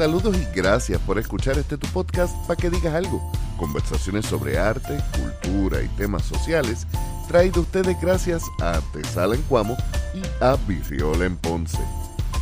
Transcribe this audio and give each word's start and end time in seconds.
Saludos 0.00 0.34
y 0.34 0.56
gracias 0.56 0.98
por 1.02 1.18
escuchar 1.18 1.58
este 1.58 1.76
tu 1.76 1.86
podcast 1.88 2.34
para 2.46 2.56
que 2.56 2.70
digas 2.70 2.94
algo. 2.94 3.20
Conversaciones 3.58 4.24
sobre 4.24 4.58
arte, 4.58 4.98
cultura 5.12 5.82
y 5.82 5.88
temas 5.88 6.22
sociales, 6.22 6.86
traído 7.28 7.60
ustedes 7.60 8.00
gracias 8.00 8.42
a 8.62 8.76
Artesala 8.76 9.34
en 9.34 9.42
Cuamo 9.42 9.76
y 10.14 10.22
a 10.42 10.56
Virriola 10.66 11.26
en 11.26 11.36
Ponce. 11.36 11.76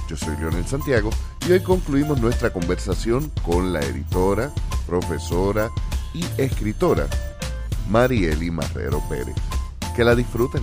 Yo 0.08 0.16
soy 0.16 0.36
Leonel 0.36 0.68
Santiago 0.68 1.10
y 1.48 1.50
hoy 1.50 1.60
concluimos 1.60 2.20
nuestra 2.20 2.52
conversación 2.52 3.28
con 3.44 3.72
la 3.72 3.80
editora, 3.80 4.52
profesora 4.86 5.68
y 6.14 6.24
escritora 6.40 7.08
Marieli 7.88 8.52
Marrero 8.52 9.02
Pérez. 9.08 9.34
Que 9.96 10.04
la 10.04 10.14
disfruten. 10.14 10.62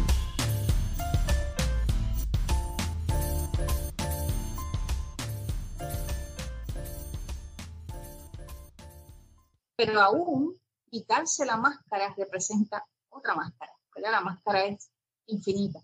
Pero 9.86 10.02
aún 10.02 10.56
quitarse 10.90 11.46
la 11.46 11.58
máscara 11.58 12.14
representa 12.18 12.86
otra 13.10 13.36
máscara, 13.36 13.72
La 13.96 14.22
máscara 14.22 14.66
es 14.66 14.92
infinita, 15.28 15.80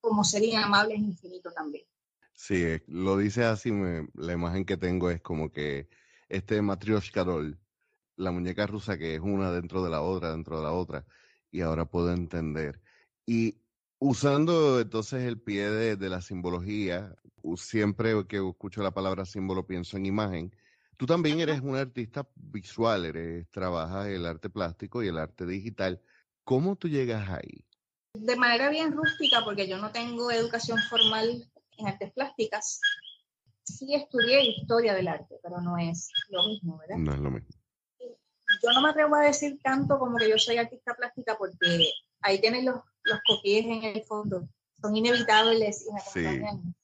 como 0.00 0.24
sería 0.24 0.64
amable 0.64 0.94
infinito 0.94 1.50
también. 1.52 1.84
Sí, 2.34 2.64
lo 2.86 3.16
dice 3.16 3.44
así, 3.44 3.70
la 4.14 4.32
imagen 4.32 4.64
que 4.64 4.76
tengo 4.76 5.10
es 5.10 5.20
como 5.20 5.50
que 5.50 5.88
este 6.28 6.60
Matryoshka 6.62 7.24
doll, 7.24 7.58
la 8.16 8.30
muñeca 8.30 8.66
rusa 8.66 8.98
que 8.98 9.14
es 9.14 9.20
una 9.20 9.50
dentro 9.52 9.82
de 9.82 9.90
la 9.90 10.02
otra, 10.02 10.32
dentro 10.32 10.58
de 10.58 10.64
la 10.64 10.72
otra, 10.72 11.06
y 11.50 11.60
ahora 11.60 11.84
puedo 11.84 12.12
entender. 12.12 12.80
Y 13.26 13.60
usando 13.98 14.80
entonces 14.80 15.24
el 15.24 15.40
pie 15.40 15.70
de 15.70 16.08
la 16.08 16.20
simbología, 16.20 17.14
siempre 17.56 18.26
que 18.26 18.36
escucho 18.36 18.82
la 18.82 18.92
palabra 18.92 19.24
símbolo 19.24 19.66
pienso 19.66 19.96
en 19.96 20.06
imagen, 20.06 20.54
Tú 21.00 21.06
también 21.06 21.40
eres 21.40 21.62
un 21.62 21.76
artista 21.76 22.28
visual, 22.34 23.06
eres, 23.06 23.48
trabajas 23.48 24.08
el 24.08 24.26
arte 24.26 24.50
plástico 24.50 25.02
y 25.02 25.08
el 25.08 25.16
arte 25.16 25.46
digital. 25.46 25.98
¿Cómo 26.44 26.76
tú 26.76 26.88
llegas 26.88 27.26
ahí? 27.30 27.64
De 28.12 28.36
manera 28.36 28.68
bien 28.68 28.92
rústica, 28.92 29.42
porque 29.42 29.66
yo 29.66 29.78
no 29.78 29.92
tengo 29.92 30.30
educación 30.30 30.78
formal 30.90 31.50
en 31.78 31.88
artes 31.88 32.12
plásticas. 32.12 32.82
Sí 33.64 33.94
estudié 33.94 34.44
historia 34.44 34.92
del 34.92 35.08
arte, 35.08 35.36
pero 35.42 35.62
no 35.62 35.78
es 35.78 36.10
lo 36.28 36.46
mismo, 36.46 36.76
¿verdad? 36.76 36.96
No 36.98 37.14
es 37.14 37.20
lo 37.20 37.30
mismo. 37.30 37.48
Yo 37.98 38.70
no 38.74 38.82
me 38.82 38.90
atrevo 38.90 39.16
a 39.16 39.22
decir 39.22 39.58
tanto 39.62 39.98
como 39.98 40.18
que 40.18 40.28
yo 40.28 40.36
soy 40.36 40.58
artista 40.58 40.94
plástica 40.94 41.34
porque 41.38 41.56
ahí 42.20 42.42
tienen 42.42 42.66
los, 42.66 42.78
los 43.04 43.20
coquilles 43.26 43.64
en 43.64 43.84
el 43.84 44.04
fondo. 44.04 44.46
Son 44.82 44.94
inevitables 44.94 45.86
y 45.88 45.94
me 45.94 46.00
acompañan 46.00 46.74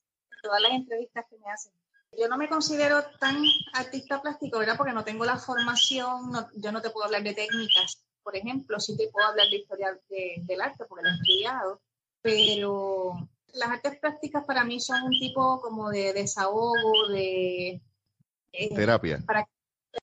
todas 0.43 0.63
las 0.63 0.73
entrevistas 0.73 1.27
que 1.29 1.37
me 1.37 1.51
hacen 1.51 1.75
yo 2.19 2.29
no 2.29 2.37
me 2.39 2.49
considero 2.49 3.03
tan 3.19 3.37
artista 3.75 4.21
plástico, 4.21 4.59
¿verdad? 4.59 4.77
Porque 4.77 4.93
no 4.93 5.05
tengo 5.05 5.25
la 5.25 5.37
formación, 5.37 6.33
yo 6.55 6.73
no 6.73 6.81
te 6.81 6.91
puedo 6.91 7.07
hablar 7.07 7.23
de 7.23 7.35
técnicas, 7.35 8.03
por 8.23 8.37
ejemplo, 8.37 8.81
sí 8.81 8.97
te 8.97 9.09
puedo 9.09 9.27
hablar 9.27 9.49
de 9.49 9.57
historia 9.57 9.99
del 10.09 10.61
arte 10.61 10.85
porque 10.89 11.05
lo 11.05 11.11
he 11.11 11.15
estudiado, 11.15 11.81
pero 12.23 13.29
las 13.55 13.71
artes 13.71 13.99
plásticas 14.01 14.45
para 14.45 14.65
mí 14.65 14.81
son 14.81 15.03
un 15.03 15.13
tipo 15.19 15.61
como 15.61 15.91
de 15.91 16.13
desahogo, 16.13 17.09
de... 17.09 17.81
Eh, 18.53 18.75
terapia. 18.75 19.23
Para, 19.25 19.49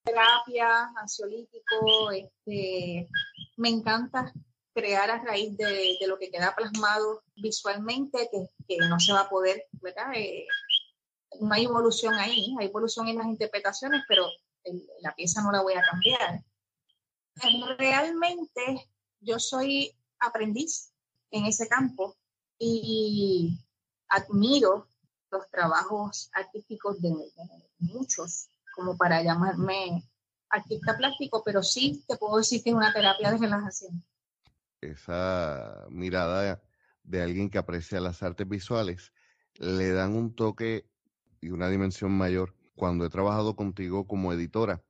terapia, 0.03 0.91
ansiolítico, 0.95 2.11
este, 2.11 3.09
me 3.58 3.69
encanta 3.69 4.31
crear 4.73 5.09
a 5.11 5.23
raíz 5.23 5.56
de, 5.58 5.97
lo 6.08 6.17
que 6.17 6.31
queda 6.31 6.56
plasmado 6.56 7.23
visualmente, 7.36 8.30
que, 8.31 8.47
que, 8.67 8.78
no 8.88 9.00
se 9.00 9.14
va 9.14 9.22
a 9.22 9.29
poder, 9.29 9.66
¿verdad? 9.81 10.13
Eh, 10.16 10.47
no 11.39 11.53
hay 11.53 11.66
evolución 11.66 12.13
ahí, 12.16 12.55
hay 12.59 12.67
evolución 12.67 13.07
en 13.07 13.17
las 13.17 13.27
interpretaciones, 13.27 14.01
pero 14.07 14.25
la 15.01 15.13
pieza 15.13 15.41
no 15.41 15.51
la 15.51 15.61
voy 15.61 15.73
a 15.73 15.81
cambiar. 15.81 16.44
Realmente 17.77 18.89
yo 19.19 19.39
soy 19.39 19.95
aprendiz 20.19 20.91
en 21.31 21.45
ese 21.45 21.67
campo 21.67 22.16
y 22.57 23.59
admiro 24.09 24.88
los 25.31 25.49
trabajos 25.49 26.29
artísticos 26.33 27.01
de, 27.01 27.13
muchos, 27.79 28.49
como 28.75 28.95
para 28.95 29.22
llamarme 29.23 30.07
artista 30.49 30.95
plástico, 30.95 31.43
pero 31.43 31.63
sí 31.63 32.03
te 32.07 32.17
puedo 32.17 32.38
decir 32.38 32.63
que 32.63 32.69
es 32.69 32.75
una 32.75 32.93
terapia 32.93 33.31
de 33.31 33.38
relajación. 33.38 34.03
Esa 34.79 35.85
mirada 35.89 36.61
de 37.03 37.22
alguien 37.22 37.49
que 37.49 37.57
aprecia 37.57 37.99
las 37.99 38.22
artes 38.22 38.47
visuales 38.47 39.11
le 39.55 39.91
dan 39.91 40.16
un 40.16 40.35
toque 40.35 40.88
y 41.43 41.51
una 41.51 41.69
dimensión 41.69 42.11
mayor 42.17 42.55
cuando 42.75 43.05
he 43.05 43.09
trabajado 43.09 43.55
contigo 43.55 44.07
como 44.07 44.33
editora. 44.33 44.81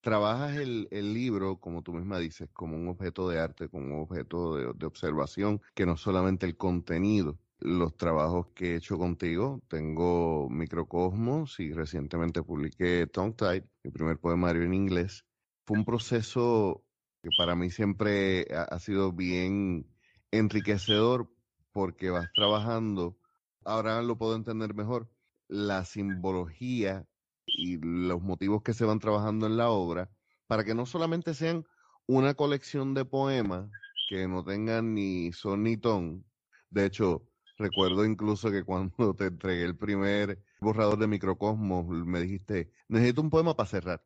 Trabajas 0.00 0.56
el, 0.56 0.88
libro, 0.90 1.58
como 1.58 1.82
tú 1.82 1.92
misma 1.92 2.18
dices, 2.18 2.48
como 2.52 2.76
un 2.76 2.88
objeto 2.88 3.28
de 3.28 3.40
arte, 3.40 3.68
como 3.68 3.96
un 3.96 4.02
objeto 4.02 4.56
de, 4.56 4.86
observación, 4.86 5.60
que 5.74 5.86
no 5.86 5.96
solamente 5.96 6.46
el 6.46 6.56
contenido. 6.56 7.38
Los 7.58 7.96
trabajos 7.96 8.46
que 8.54 8.72
he 8.72 8.76
hecho 8.76 8.96
contigo, 8.96 9.60
tengo 9.68 10.48
Microcosmos 10.48 11.58
y 11.58 11.72
recientemente 11.72 12.42
publiqué 12.44 13.08
Tongue 13.08 13.34
Tide, 13.34 13.68
mi 13.82 13.90
primer 13.90 14.18
poemario 14.18 14.62
en 14.62 14.74
inglés. 14.74 15.24
Fue 15.64 15.76
un 15.76 15.84
proceso 15.84 16.84
que 17.20 17.30
para 17.36 17.56
mí 17.56 17.70
siempre 17.70 18.46
ha 18.54 18.78
sido 18.78 19.12
bien 19.12 19.90
enriquecedor 20.30 21.28
porque 21.72 22.10
vas 22.10 22.30
trabajando, 22.32 23.18
ahora 23.64 24.00
lo 24.02 24.16
puedo 24.16 24.36
entender 24.36 24.74
mejor, 24.74 25.08
la 25.48 25.84
simbología 25.84 27.06
y 27.46 27.78
los 27.78 28.22
motivos 28.22 28.62
que 28.62 28.74
se 28.74 28.84
van 28.84 28.98
trabajando 28.98 29.46
en 29.46 29.56
la 29.56 29.70
obra 29.70 30.10
para 30.46 30.64
que 30.64 30.74
no 30.74 30.86
solamente 30.86 31.34
sean 31.34 31.64
una 32.06 32.34
colección 32.34 32.94
de 32.94 33.04
poemas 33.04 33.70
que 34.08 34.26
no 34.28 34.44
tengan 34.44 34.94
ni 34.94 35.32
son 35.32 35.62
ni 35.62 35.76
ton. 35.76 36.24
De 36.70 36.86
hecho, 36.86 37.28
recuerdo 37.58 38.04
incluso 38.04 38.50
que 38.50 38.64
cuando 38.64 39.14
te 39.16 39.26
entregué 39.26 39.64
el 39.64 39.76
primer 39.76 40.42
borrador 40.60 40.98
de 40.98 41.06
Microcosmos, 41.06 41.86
me 41.86 42.20
dijiste, 42.20 42.72
necesito 42.88 43.20
un 43.20 43.30
poema 43.30 43.54
para 43.54 43.68
cerrar. 43.68 44.04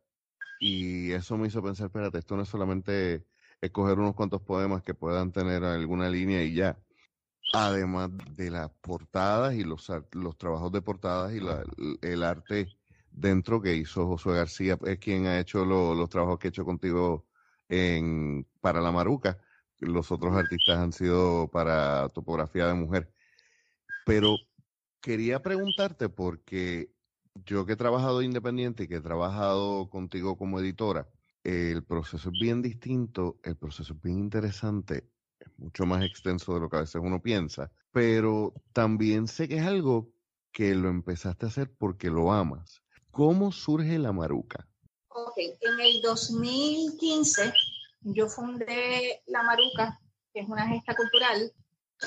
Y 0.60 1.12
eso 1.12 1.36
me 1.36 1.48
hizo 1.48 1.62
pensar, 1.62 1.86
espérate, 1.86 2.18
esto 2.18 2.36
no 2.36 2.42
es 2.42 2.48
solamente 2.48 3.26
escoger 3.60 3.98
unos 3.98 4.14
cuantos 4.14 4.42
poemas 4.42 4.82
que 4.82 4.94
puedan 4.94 5.32
tener 5.32 5.64
alguna 5.64 6.08
línea 6.08 6.42
y 6.42 6.54
ya 6.54 6.78
además 7.52 8.10
de 8.34 8.50
las 8.50 8.70
portadas 8.80 9.54
y 9.54 9.62
los, 9.62 9.90
los 10.12 10.38
trabajos 10.38 10.72
de 10.72 10.82
portadas 10.82 11.32
y 11.32 11.40
el 12.00 12.22
arte 12.22 12.68
dentro 13.10 13.60
que 13.60 13.76
hizo 13.76 14.06
Josué 14.06 14.36
García, 14.36 14.78
es 14.86 14.98
quien 14.98 15.26
ha 15.26 15.38
hecho 15.38 15.64
los 15.64 16.08
trabajos 16.08 16.38
que 16.38 16.48
he 16.48 16.50
hecho 16.50 16.64
contigo 16.64 17.26
en, 17.68 18.46
para 18.60 18.80
la 18.80 18.90
Maruca. 18.90 19.38
Los 19.78 20.10
otros 20.10 20.34
artistas 20.34 20.78
han 20.78 20.92
sido 20.92 21.50
para 21.50 22.08
topografía 22.08 22.66
de 22.68 22.74
mujer. 22.74 23.12
Pero 24.06 24.36
quería 25.00 25.42
preguntarte 25.42 26.08
porque 26.08 26.94
yo 27.34 27.66
que 27.66 27.74
he 27.74 27.76
trabajado 27.76 28.22
independiente 28.22 28.84
y 28.84 28.88
que 28.88 28.96
he 28.96 29.00
trabajado 29.00 29.90
contigo 29.90 30.36
como 30.38 30.60
editora, 30.60 31.08
el 31.44 31.84
proceso 31.84 32.30
es 32.30 32.40
bien 32.40 32.62
distinto, 32.62 33.38
el 33.42 33.56
proceso 33.56 33.94
es 33.94 34.02
bien 34.02 34.18
interesante 34.20 35.11
mucho 35.56 35.86
más 35.86 36.04
extenso 36.04 36.54
de 36.54 36.60
lo 36.60 36.68
que 36.68 36.76
a 36.76 36.80
veces 36.80 37.00
uno 37.02 37.20
piensa, 37.20 37.70
pero 37.92 38.54
también 38.72 39.28
sé 39.28 39.48
que 39.48 39.58
es 39.58 39.66
algo 39.66 40.10
que 40.52 40.74
lo 40.74 40.88
empezaste 40.88 41.46
a 41.46 41.48
hacer 41.48 41.72
porque 41.76 42.10
lo 42.10 42.32
amas. 42.32 42.82
¿Cómo 43.10 43.52
surge 43.52 43.98
la 43.98 44.12
Maruca? 44.12 44.66
Ok, 45.08 45.34
en 45.36 45.80
el 45.80 46.00
2015 46.02 47.52
yo 48.00 48.28
fundé 48.28 49.22
la 49.26 49.42
Maruca, 49.42 50.00
que 50.32 50.40
es 50.40 50.48
una 50.48 50.66
gesta 50.66 50.94
cultural, 50.94 51.52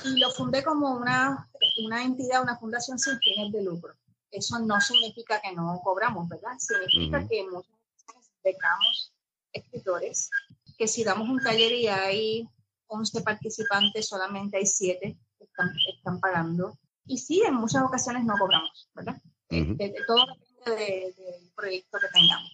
y 0.03 0.19
lo 0.19 0.29
fundé 0.31 0.63
como 0.63 0.95
una, 0.95 1.49
una 1.85 2.03
entidad, 2.03 2.43
una 2.43 2.57
fundación 2.57 2.99
sin 2.99 3.17
fines 3.19 3.51
de 3.51 3.63
lucro. 3.63 3.93
Eso 4.31 4.59
no 4.59 4.81
significa 4.81 5.39
que 5.41 5.53
no 5.53 5.79
cobramos, 5.83 6.27
¿verdad? 6.27 6.57
Significa 6.57 7.25
que 7.27 7.43
muchas 7.43 7.77
veces 7.97 8.31
becamos 8.43 9.13
escritores, 9.53 10.29
que 10.77 10.87
si 10.87 11.03
damos 11.03 11.29
un 11.29 11.41
taller 11.41 11.71
y 11.71 11.87
hay 11.87 12.49
11 12.87 13.21
participantes, 13.21 14.07
solamente 14.07 14.57
hay 14.57 14.65
7 14.65 15.17
que 15.37 15.43
están, 15.43 16.19
pagando. 16.19 16.77
Y 17.05 17.17
sí, 17.17 17.41
en 17.45 17.55
muchas 17.55 17.83
ocasiones 17.83 18.25
no 18.25 18.35
cobramos, 18.37 18.89
¿verdad? 18.93 19.21
Este, 19.49 19.95
todo 20.07 20.25
depende 20.25 21.13
del 21.17 21.51
proyecto 21.55 21.97
que 21.99 22.07
tengamos. 22.13 22.51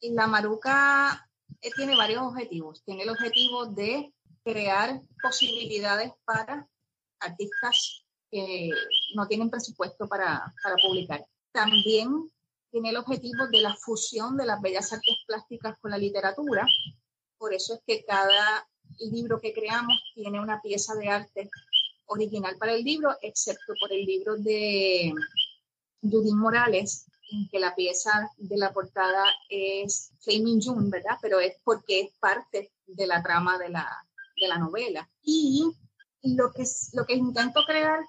Y 0.00 0.12
la 0.12 0.26
Maruca 0.26 1.28
eh, 1.60 1.70
tiene 1.74 1.96
varios 1.96 2.22
objetivos. 2.22 2.82
Tiene 2.84 3.02
el 3.02 3.10
objetivo 3.10 3.66
de 3.66 4.12
crear 4.44 5.00
posibilidades 5.22 6.12
para 6.24 6.68
artistas 7.20 8.04
que 8.30 8.70
no 9.14 9.26
tienen 9.26 9.50
presupuesto 9.50 10.06
para, 10.06 10.52
para 10.62 10.76
publicar. 10.76 11.24
También 11.52 12.30
tiene 12.70 12.90
el 12.90 12.96
objetivo 12.96 13.46
de 13.46 13.60
la 13.60 13.74
fusión 13.76 14.36
de 14.36 14.46
las 14.46 14.60
bellas 14.60 14.92
artes 14.92 15.16
plásticas 15.26 15.78
con 15.80 15.92
la 15.92 15.98
literatura. 15.98 16.66
Por 17.38 17.54
eso 17.54 17.74
es 17.74 17.80
que 17.86 18.04
cada 18.04 18.68
el 19.00 19.10
libro 19.10 19.40
que 19.40 19.52
creamos 19.52 20.02
tiene 20.14 20.40
una 20.40 20.60
pieza 20.60 20.94
de 20.94 21.08
arte 21.08 21.50
original 22.06 22.56
para 22.58 22.74
el 22.74 22.84
libro, 22.84 23.16
excepto 23.22 23.74
por 23.80 23.92
el 23.92 24.04
libro 24.04 24.36
de 24.36 25.12
Judith 26.02 26.34
Morales, 26.34 27.06
en 27.30 27.48
que 27.48 27.58
la 27.58 27.74
pieza 27.74 28.30
de 28.36 28.56
la 28.56 28.72
portada 28.72 29.24
es 29.48 30.12
Flaming 30.20 30.60
June, 30.62 30.90
¿verdad? 30.90 31.18
Pero 31.20 31.40
es 31.40 31.56
porque 31.64 32.00
es 32.00 32.12
parte 32.18 32.72
de 32.86 33.06
la 33.06 33.22
trama 33.22 33.58
de 33.58 33.70
la, 33.70 33.88
de 34.40 34.48
la 34.48 34.58
novela. 34.58 35.08
Y 35.22 35.64
lo 36.22 36.52
que, 36.52 36.64
lo 36.92 37.04
que 37.06 37.14
intento 37.14 37.62
crear 37.66 38.00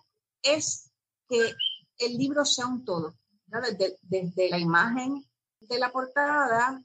es 0.42 0.92
que 1.28 1.54
el 2.00 2.18
libro 2.18 2.46
sea 2.46 2.68
un 2.68 2.84
todo, 2.84 3.16
desde, 3.48 3.98
desde, 4.04 4.50
la 4.50 4.60
imagen 4.60 5.26
de 5.62 5.80
la 5.80 5.92
portada, 5.92 6.84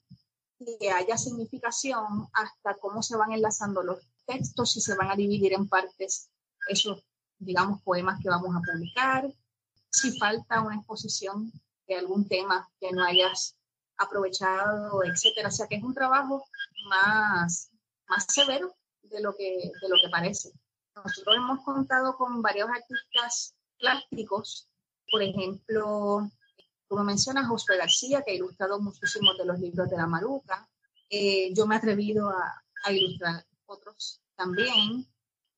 que 0.79 0.91
haya 0.91 1.17
significación, 1.17 2.29
hasta 2.33 2.75
cómo 2.75 3.03
se 3.03 3.17
van 3.17 3.33
enlazando 3.33 3.83
los 3.83 3.99
textos, 4.27 4.73
si 4.73 4.81
se 4.81 4.95
van 4.95 5.11
a 5.11 5.17
dividir 5.17 5.55
en 5.55 5.69
partes 5.69 6.31
esos, 6.69 7.03
digamos, 7.39 7.81
poemas 7.83 8.21
que 8.23 8.29
vamos 8.29 8.55
a 8.55 8.61
publicar, 8.61 9.33
si 9.91 10.19
falta 10.19 10.61
una 10.61 10.77
exposición 10.77 11.51
de 11.87 11.97
algún 11.97 12.29
tema 12.29 12.71
que 12.79 12.93
no 12.93 13.05
hayas 13.05 13.57
aprovechado, 13.97 15.03
etcétera. 15.05 15.49
O 15.49 15.53
sea 15.53 15.67
que 15.67 15.77
es 15.77 15.83
un 15.83 15.95
trabajo 15.95 16.45
más, 16.89 17.71
más 18.09 18.27
severo 18.29 18.77
de 19.03 19.21
lo, 19.21 19.35
que, 19.37 19.73
de 19.81 19.89
lo 19.89 19.97
que 20.03 20.11
parece. 20.11 20.53
Nosotros 20.95 21.37
hemos 21.37 21.65
contado 21.65 22.17
con 22.17 22.43
varios 22.43 22.69
artistas 22.69 23.55
plásticos, 23.79 24.69
por 25.11 25.23
ejemplo, 25.23 26.31
como 26.91 27.05
menciona 27.05 27.47
José 27.47 27.77
García, 27.77 28.21
que 28.21 28.33
ha 28.33 28.35
ilustrado 28.35 28.81
muchísimos 28.81 29.39
de 29.39 29.45
los 29.45 29.61
libros 29.61 29.89
de 29.89 29.97
la 29.97 30.09
Maruca. 30.09 30.69
Eh, 31.09 31.55
yo 31.55 31.65
me 31.65 31.77
he 31.77 31.79
atrevido 31.79 32.29
a, 32.29 32.65
ilustrar 32.91 33.47
otros 33.67 34.21
también, 34.35 35.07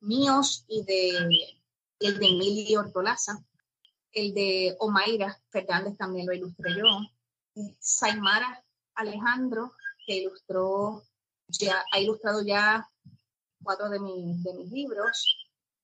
míos 0.00 0.66
y 0.68 0.84
de, 0.84 1.56
el 2.00 2.18
de 2.18 2.26
Emilio 2.26 2.80
Ortolaza, 2.80 3.42
el 4.12 4.34
de 4.34 4.76
Omaira 4.78 5.40
Fernández 5.48 5.96
también 5.96 6.26
lo 6.26 6.34
ilustré 6.34 6.76
yo, 6.76 7.00
eh, 7.54 7.76
Saimara 7.78 8.62
Alejandro, 8.94 9.72
que 10.06 10.16
ilustró, 10.16 11.02
ya, 11.48 11.82
ha 11.92 11.98
ilustrado 11.98 12.44
ya 12.44 12.86
cuatro 13.62 13.88
de, 13.88 14.00
de 14.00 14.54
mis 14.54 14.70
libros, 14.70 15.41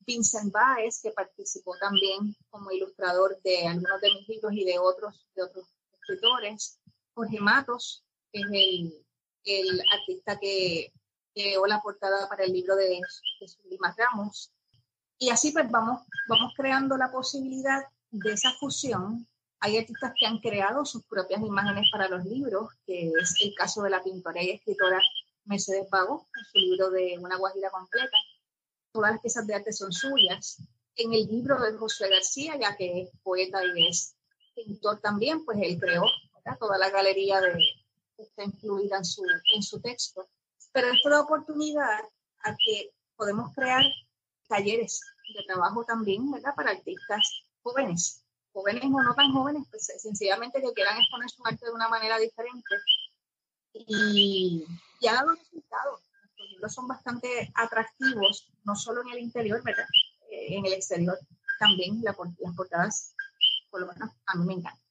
Vincent 0.09 0.51
Baez, 0.51 1.03
que 1.03 1.11
participó 1.11 1.77
también 1.77 2.35
como 2.49 2.71
ilustrador 2.71 3.39
de 3.43 3.67
algunos 3.67 4.01
de 4.01 4.15
mis 4.15 4.27
libros 4.27 4.53
y 4.55 4.65
de 4.65 4.79
otros, 4.79 5.27
de 5.37 5.43
otros 5.43 5.69
escritores, 6.01 6.81
Jorge 7.13 7.39
Matos, 7.39 8.03
que 8.33 8.41
es 8.41 8.47
el, 8.51 9.07
el 9.45 9.83
artista 9.93 10.39
que 10.41 10.95
creó 11.35 11.67
la 11.67 11.83
portada 11.83 12.27
para 12.27 12.45
el 12.45 12.55
libro 12.55 12.75
de, 12.75 13.01
de 13.41 13.49
Sublimas 13.49 13.97
Ramos. 13.99 14.51
Y 15.19 15.29
así 15.29 15.53
pues 15.53 15.71
vamos, 15.71 16.01
vamos 16.27 16.55
creando 16.57 16.97
la 16.97 17.13
posibilidad 17.13 17.85
de 18.11 18.33
esa 18.33 18.53
fusión. 18.53 19.29
Hay 19.61 19.77
artistas 19.77 20.15
que 20.19 20.25
han 20.25 20.39
creado 20.39 20.87
sus 20.87 21.05
propias 21.05 21.43
imágenes 21.43 21.87
para 21.93 22.09
los 22.09 22.25
libros, 22.25 22.71
que 22.87 23.13
es 23.21 23.35
el 23.43 23.53
caso 23.55 23.83
de 23.83 23.91
la 23.91 24.03
pintora 24.03 24.43
y 24.43 24.53
escritora 24.53 25.03
Mercedes 25.45 25.87
Pago, 25.91 26.27
en 26.35 26.45
su 26.47 26.59
libro 26.59 26.91
de 26.91 27.19
Una 27.19 27.37
Guajira 27.37 27.71
Completa. 27.71 28.17
Todas 28.93 29.13
las 29.13 29.21
piezas 29.21 29.47
de 29.47 29.55
arte 29.55 29.73
son 29.73 29.93
suyas. 29.93 30.59
En 30.97 31.13
el 31.13 31.27
libro 31.27 31.61
de 31.61 31.77
José 31.77 32.09
García, 32.09 32.57
ya 32.59 32.77
que 32.77 33.03
es 33.03 33.11
poeta 33.23 33.61
y 33.65 33.89
es 33.89 34.15
pintor 34.55 35.01
también, 35.01 35.45
pues 35.45 35.59
él 35.63 35.79
creó 35.79 36.05
toda 36.57 36.79
la 36.79 36.91
galería 36.91 37.41
de, 37.41 37.59
está 38.17 38.45
incluida 38.45 38.99
en 38.99 39.05
su, 39.05 39.23
en 39.55 39.63
su 39.63 39.81
texto. 39.81 40.29
Pero 40.73 40.89
esto 40.89 41.11
da 41.11 41.21
oportunidad 41.21 42.01
a 42.45 42.57
que 42.57 42.93
podemos 43.17 43.55
crear 43.55 43.85
talleres 44.49 45.01
de 45.35 45.45
trabajo 45.45 45.85
también, 45.85 46.31
¿verdad? 46.31 46.55
Para 46.55 46.71
artistas 46.71 47.45
jóvenes, 47.63 48.25
jóvenes 48.53 48.85
o 48.85 49.03
no 49.03 49.15
tan 49.15 49.33
jóvenes, 49.33 49.65
pues 49.71 49.93
sencillamente 49.99 50.61
que 50.61 50.73
quieran 50.73 50.99
exponer 50.99 51.31
su 51.31 51.45
arte 51.45 51.67
de 51.67 51.73
una 51.73 51.89
manera 51.89 52.19
diferente. 52.19 52.75
Y, 53.75 54.65
ya 55.01 55.13
ha 55.13 55.15
dado 55.17 55.35
resultados. 55.35 56.01
Son 56.67 56.89
bastante 56.89 57.51
atractivos, 57.55 58.51
no 58.65 58.75
solo 58.75 59.03
en 59.03 59.11
el 59.11 59.21
interior, 59.21 59.63
¿verdad? 59.65 59.87
Eh, 60.31 60.57
en 60.57 60.67
el 60.67 60.73
exterior 60.73 61.19
también, 61.59 62.01
las 62.03 62.17
portadas, 62.17 63.15
por 63.71 63.81
lo 63.81 63.87
menos 63.87 64.11
a 64.27 64.37
mí 64.37 64.47
me 64.47 64.55
encantan. 64.55 64.83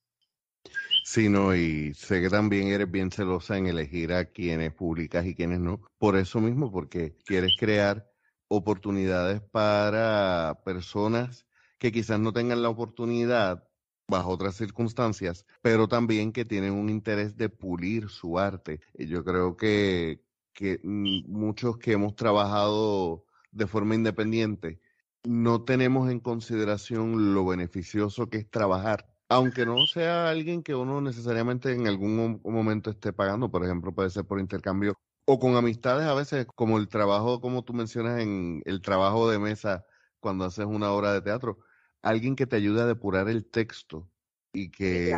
Sí, 1.04 1.28
no, 1.28 1.54
y 1.54 1.94
sé 1.94 2.20
que 2.20 2.28
también 2.28 2.68
eres 2.68 2.90
bien 2.90 3.10
celosa 3.10 3.56
en 3.56 3.66
elegir 3.66 4.12
a 4.12 4.26
quienes 4.26 4.74
publicas 4.74 5.24
y 5.24 5.34
quienes 5.34 5.58
no. 5.58 5.80
Por 5.96 6.16
eso 6.16 6.40
mismo, 6.40 6.70
porque 6.70 7.16
quieres 7.24 7.52
crear 7.58 8.06
oportunidades 8.48 9.40
para 9.40 10.60
personas 10.64 11.46
que 11.78 11.92
quizás 11.92 12.20
no 12.20 12.32
tengan 12.32 12.62
la 12.62 12.68
oportunidad 12.68 13.66
bajo 14.06 14.30
otras 14.30 14.56
circunstancias, 14.56 15.46
pero 15.62 15.86
también 15.86 16.32
que 16.32 16.44
tienen 16.44 16.72
un 16.72 16.88
interés 16.88 17.36
de 17.36 17.48
pulir 17.48 18.08
su 18.08 18.38
arte. 18.38 18.80
Yo 18.94 19.24
creo 19.24 19.56
que, 19.56 20.24
que 20.58 20.80
muchos 20.82 21.78
que 21.78 21.92
hemos 21.92 22.16
trabajado 22.16 23.24
de 23.52 23.68
forma 23.68 23.94
independiente 23.94 24.80
no 25.22 25.62
tenemos 25.62 26.10
en 26.10 26.18
consideración 26.18 27.32
lo 27.32 27.46
beneficioso 27.46 28.28
que 28.28 28.38
es 28.38 28.50
trabajar, 28.50 29.08
aunque 29.28 29.64
no 29.64 29.86
sea 29.86 30.28
alguien 30.28 30.64
que 30.64 30.74
uno 30.74 31.00
necesariamente 31.00 31.72
en 31.72 31.86
algún 31.86 32.40
momento 32.42 32.90
esté 32.90 33.12
pagando, 33.12 33.52
por 33.52 33.64
ejemplo, 33.64 33.94
puede 33.94 34.10
ser 34.10 34.24
por 34.24 34.40
intercambio 34.40 34.94
o 35.26 35.38
con 35.38 35.54
amistades 35.54 36.08
a 36.08 36.14
veces, 36.14 36.44
como 36.56 36.78
el 36.78 36.88
trabajo, 36.88 37.40
como 37.40 37.62
tú 37.62 37.72
mencionas 37.72 38.20
en 38.20 38.60
el 38.64 38.82
trabajo 38.82 39.30
de 39.30 39.38
mesa 39.38 39.84
cuando 40.18 40.44
haces 40.44 40.66
una 40.66 40.90
obra 40.90 41.12
de 41.12 41.22
teatro 41.22 41.58
alguien 42.02 42.34
que 42.34 42.48
te 42.48 42.56
ayude 42.56 42.80
a 42.82 42.86
depurar 42.86 43.28
el 43.28 43.46
texto 43.48 44.10
y 44.52 44.70
que, 44.72 45.16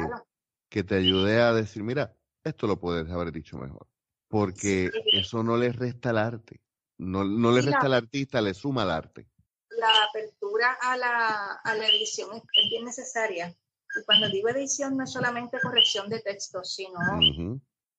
que 0.69 0.85
te 0.85 0.97
ayude 0.97 1.41
a 1.41 1.55
decir, 1.55 1.83
mira, 1.83 2.15
esto 2.45 2.67
lo 2.67 2.79
puedes 2.79 3.11
haber 3.11 3.33
dicho 3.33 3.57
mejor. 3.57 3.87
Porque 4.31 4.91
eso 5.13 5.43
no 5.43 5.57
le 5.57 5.73
resta 5.73 6.11
al 6.11 6.19
arte. 6.19 6.63
No, 6.99 7.25
no 7.25 7.51
le 7.51 7.63
resta 7.63 7.87
al 7.87 7.95
artista, 7.95 8.41
le 8.41 8.55
suma 8.55 8.83
al 8.83 8.91
arte. 8.93 9.29
La 9.71 9.93
apertura 10.09 10.79
a 10.81 10.97
la, 10.97 11.53
a 11.65 11.75
la 11.75 11.87
edición 11.89 12.37
es, 12.37 12.71
bien 12.71 12.85
necesaria. 12.85 13.49
Y 13.49 14.05
cuando 14.05 14.29
digo 14.29 14.49
edición 14.49 14.97
no 14.97 15.05
es 15.05 15.13
solamente 15.13 15.59
corrección 15.61 16.09
de 16.09 16.21
texto, 16.21 16.63
sino 16.63 16.99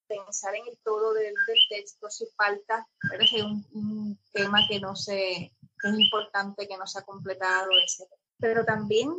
pensar 0.07 0.55
en 0.55 0.67
el 0.67 0.77
todo 0.83 1.13
del, 1.13 1.33
del 1.47 1.59
texto, 1.69 2.09
si 2.09 2.25
falta, 2.35 2.87
pero 3.09 3.23
es 3.23 3.33
un, 3.33 3.65
un, 3.73 4.19
tema 4.33 4.59
que 4.69 4.79
no 4.79 4.95
se, 4.95 5.53
que 5.79 5.89
es 5.89 5.99
importante, 5.99 6.67
que 6.67 6.77
no 6.77 6.87
se 6.87 6.99
ha 6.99 7.03
completado, 7.03 7.69
etc 7.71 8.09
pero 8.41 8.65
también 8.65 9.15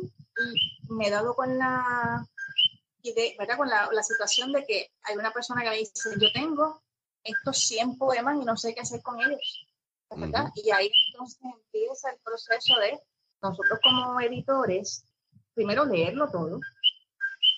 me 0.89 1.07
he 1.07 1.09
dado 1.09 1.33
con 1.33 1.57
la 1.57 2.27
idea, 3.01 3.33
¿verdad? 3.39 3.57
Con 3.57 3.69
la, 3.69 3.89
la, 3.91 4.03
situación 4.03 4.51
de 4.51 4.65
que 4.65 4.91
hay 5.03 5.15
una 5.15 5.31
persona 5.31 5.63
que 5.63 5.69
me 5.69 5.77
dice, 5.77 6.09
yo 6.19 6.31
tengo 6.33 6.83
estos 7.23 7.57
100 7.59 7.97
poemas 7.97 8.41
y 8.41 8.45
no 8.45 8.57
sé 8.57 8.73
qué 8.73 8.81
hacer 8.81 9.01
con 9.01 9.19
ellos, 9.19 9.65
¿verdad? 10.15 10.51
Y 10.55 10.71
ahí 10.71 10.91
entonces 11.11 11.39
empieza 11.43 12.11
el 12.11 12.19
proceso 12.19 12.79
de 12.79 12.99
nosotros 13.41 13.79
como 13.83 14.19
editores, 14.21 15.05
primero 15.53 15.85
leerlo 15.85 16.29
todo 16.29 16.59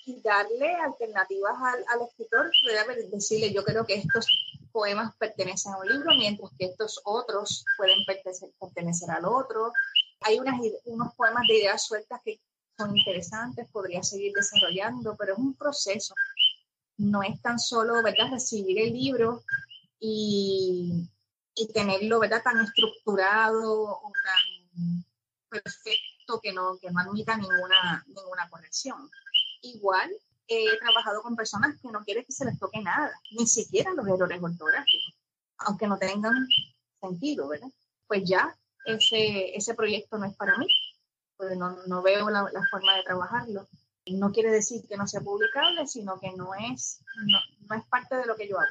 y 0.06 0.20
darle 0.22 0.74
alternativas 0.74 1.54
al, 1.58 1.84
al 1.88 2.06
escritor, 2.06 2.50
decirle, 3.10 3.52
yo 3.52 3.64
creo 3.64 3.84
que 3.84 3.94
estos 3.94 4.26
poemas 4.70 5.16
pertenecen 5.16 5.72
a 5.72 5.78
un 5.78 5.88
libro, 5.88 6.10
mientras 6.16 6.50
que 6.58 6.66
estos 6.66 7.00
otros 7.04 7.64
pueden 7.76 7.98
pertenecer, 8.06 8.50
pertenecer 8.60 9.10
al 9.10 9.24
otro, 9.24 9.72
hay 10.20 10.38
unas, 10.38 10.60
unos 10.84 11.14
poemas 11.14 11.42
de 11.48 11.56
ideas 11.56 11.84
sueltas 11.84 12.20
que 12.24 12.40
son 12.76 12.96
interesantes, 12.96 13.68
podría 13.70 14.02
seguir 14.02 14.32
desarrollando, 14.34 15.16
pero 15.16 15.32
es 15.32 15.38
un 15.38 15.54
proceso. 15.54 16.14
No 16.98 17.22
es 17.22 17.40
tan 17.42 17.58
solo, 17.58 18.02
¿verdad?, 18.02 18.30
recibir 18.30 18.78
el 18.80 18.92
libro 18.92 19.42
y, 20.00 21.08
y 21.54 21.72
tenerlo, 21.72 22.20
¿verdad?, 22.20 22.42
tan 22.42 22.60
estructurado 22.60 23.84
o 23.84 24.12
tan 24.12 25.04
perfecto 25.48 26.40
que 26.42 26.52
no, 26.52 26.78
que 26.78 26.90
no 26.90 27.00
admita 27.00 27.36
ninguna, 27.36 28.04
ninguna 28.06 28.48
corrección. 28.50 29.10
Igual 29.62 30.10
he 30.48 30.78
trabajado 30.78 31.22
con 31.22 31.36
personas 31.36 31.80
que 31.80 31.88
no 31.88 32.04
quieren 32.04 32.24
que 32.24 32.32
se 32.32 32.44
les 32.44 32.58
toque 32.58 32.80
nada, 32.80 33.12
ni 33.32 33.46
siquiera 33.46 33.92
los 33.92 34.06
errores 34.06 34.42
ortográficos, 34.42 35.14
aunque 35.58 35.86
no 35.86 35.98
tengan 35.98 36.46
sentido, 37.00 37.48
¿verdad? 37.48 37.68
Pues 38.06 38.22
ya 38.24 38.56
ese, 38.84 39.56
ese 39.56 39.74
proyecto 39.74 40.18
no 40.18 40.26
es 40.26 40.36
para 40.36 40.56
mí, 40.58 40.66
porque 41.36 41.56
no, 41.56 41.76
no 41.86 42.02
veo 42.02 42.30
la, 42.30 42.42
la, 42.52 42.62
forma 42.70 42.96
de 42.96 43.02
trabajarlo. 43.02 43.66
No 44.06 44.30
quiere 44.30 44.50
decir 44.50 44.82
que 44.88 44.96
no 44.96 45.06
sea 45.06 45.20
publicable, 45.20 45.86
sino 45.86 46.18
que 46.20 46.32
no 46.36 46.50
es, 46.54 47.02
no, 47.26 47.38
no 47.68 47.76
es 47.76 47.84
parte 47.88 48.16
de 48.16 48.26
lo 48.26 48.36
que 48.36 48.48
yo 48.48 48.58
hago. 48.58 48.70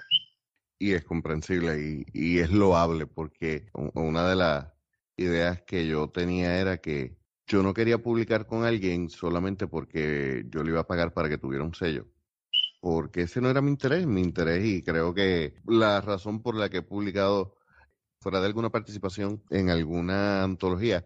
Y 0.79 0.93
es 0.93 1.03
comprensible 1.03 1.79
y, 1.79 2.05
y 2.13 2.39
es 2.39 2.51
loable, 2.51 3.07
porque 3.07 3.69
una 3.73 4.27
de 4.29 4.35
las 4.35 4.67
ideas 5.17 5.61
que 5.61 5.87
yo 5.87 6.09
tenía 6.09 6.59
era 6.59 6.77
que 6.77 7.17
yo 7.47 7.61
no 7.61 7.73
quería 7.73 7.99
publicar 7.99 8.47
con 8.47 8.65
alguien 8.65 9.09
solamente 9.09 9.67
porque 9.67 10.45
yo 10.49 10.63
le 10.63 10.71
iba 10.71 10.81
a 10.81 10.87
pagar 10.87 11.13
para 11.13 11.29
que 11.29 11.37
tuviera 11.37 11.63
un 11.63 11.75
sello. 11.75 12.07
Porque 12.81 13.21
ese 13.21 13.41
no 13.41 13.49
era 13.49 13.61
mi 13.61 13.71
interés, 13.71 14.05
mi 14.05 14.21
interés 14.21 14.65
y 14.65 14.83
creo 14.83 15.13
que 15.13 15.55
la 15.65 16.01
razón 16.01 16.41
por 16.41 16.55
la 16.55 16.69
que 16.69 16.77
he 16.77 16.81
publicado 16.81 17.57
fuera 18.19 18.39
de 18.39 18.47
alguna 18.47 18.71
participación 18.71 19.43
en 19.51 19.69
alguna 19.69 20.43
antología, 20.43 21.05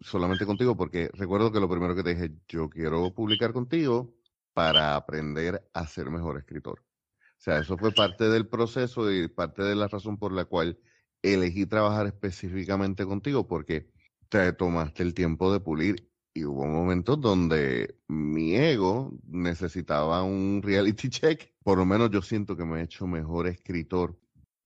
solamente 0.00 0.46
contigo, 0.46 0.76
porque 0.76 1.10
recuerdo 1.14 1.52
que 1.52 1.60
lo 1.60 1.68
primero 1.68 1.94
que 1.94 2.02
te 2.02 2.14
dije, 2.14 2.34
yo 2.48 2.68
quiero 2.68 3.14
publicar 3.14 3.52
contigo, 3.52 4.14
para 4.52 4.96
aprender 4.96 5.68
a 5.72 5.86
ser 5.86 6.10
mejor 6.10 6.38
escritor. 6.38 6.80
O 6.80 7.42
sea, 7.42 7.58
eso 7.58 7.78
fue 7.78 7.92
parte 7.92 8.28
del 8.28 8.46
proceso 8.46 9.10
y 9.10 9.28
parte 9.28 9.62
de 9.62 9.74
la 9.74 9.88
razón 9.88 10.18
por 10.18 10.32
la 10.32 10.44
cual 10.44 10.78
elegí 11.22 11.66
trabajar 11.66 12.06
específicamente 12.06 13.06
contigo, 13.06 13.46
porque 13.46 13.90
te 14.28 14.52
tomaste 14.52 15.02
el 15.02 15.14
tiempo 15.14 15.52
de 15.52 15.60
pulir 15.60 16.10
y 16.34 16.44
hubo 16.44 16.66
momentos 16.66 17.20
donde 17.20 17.96
mi 18.08 18.54
ego 18.54 19.18
necesitaba 19.26 20.22
un 20.22 20.60
reality 20.62 21.08
check. 21.10 21.52
Por 21.62 21.78
lo 21.78 21.86
menos 21.86 22.10
yo 22.10 22.22
siento 22.22 22.56
que 22.56 22.64
me 22.64 22.80
he 22.80 22.84
hecho 22.84 23.06
mejor 23.06 23.46
escritor. 23.46 24.18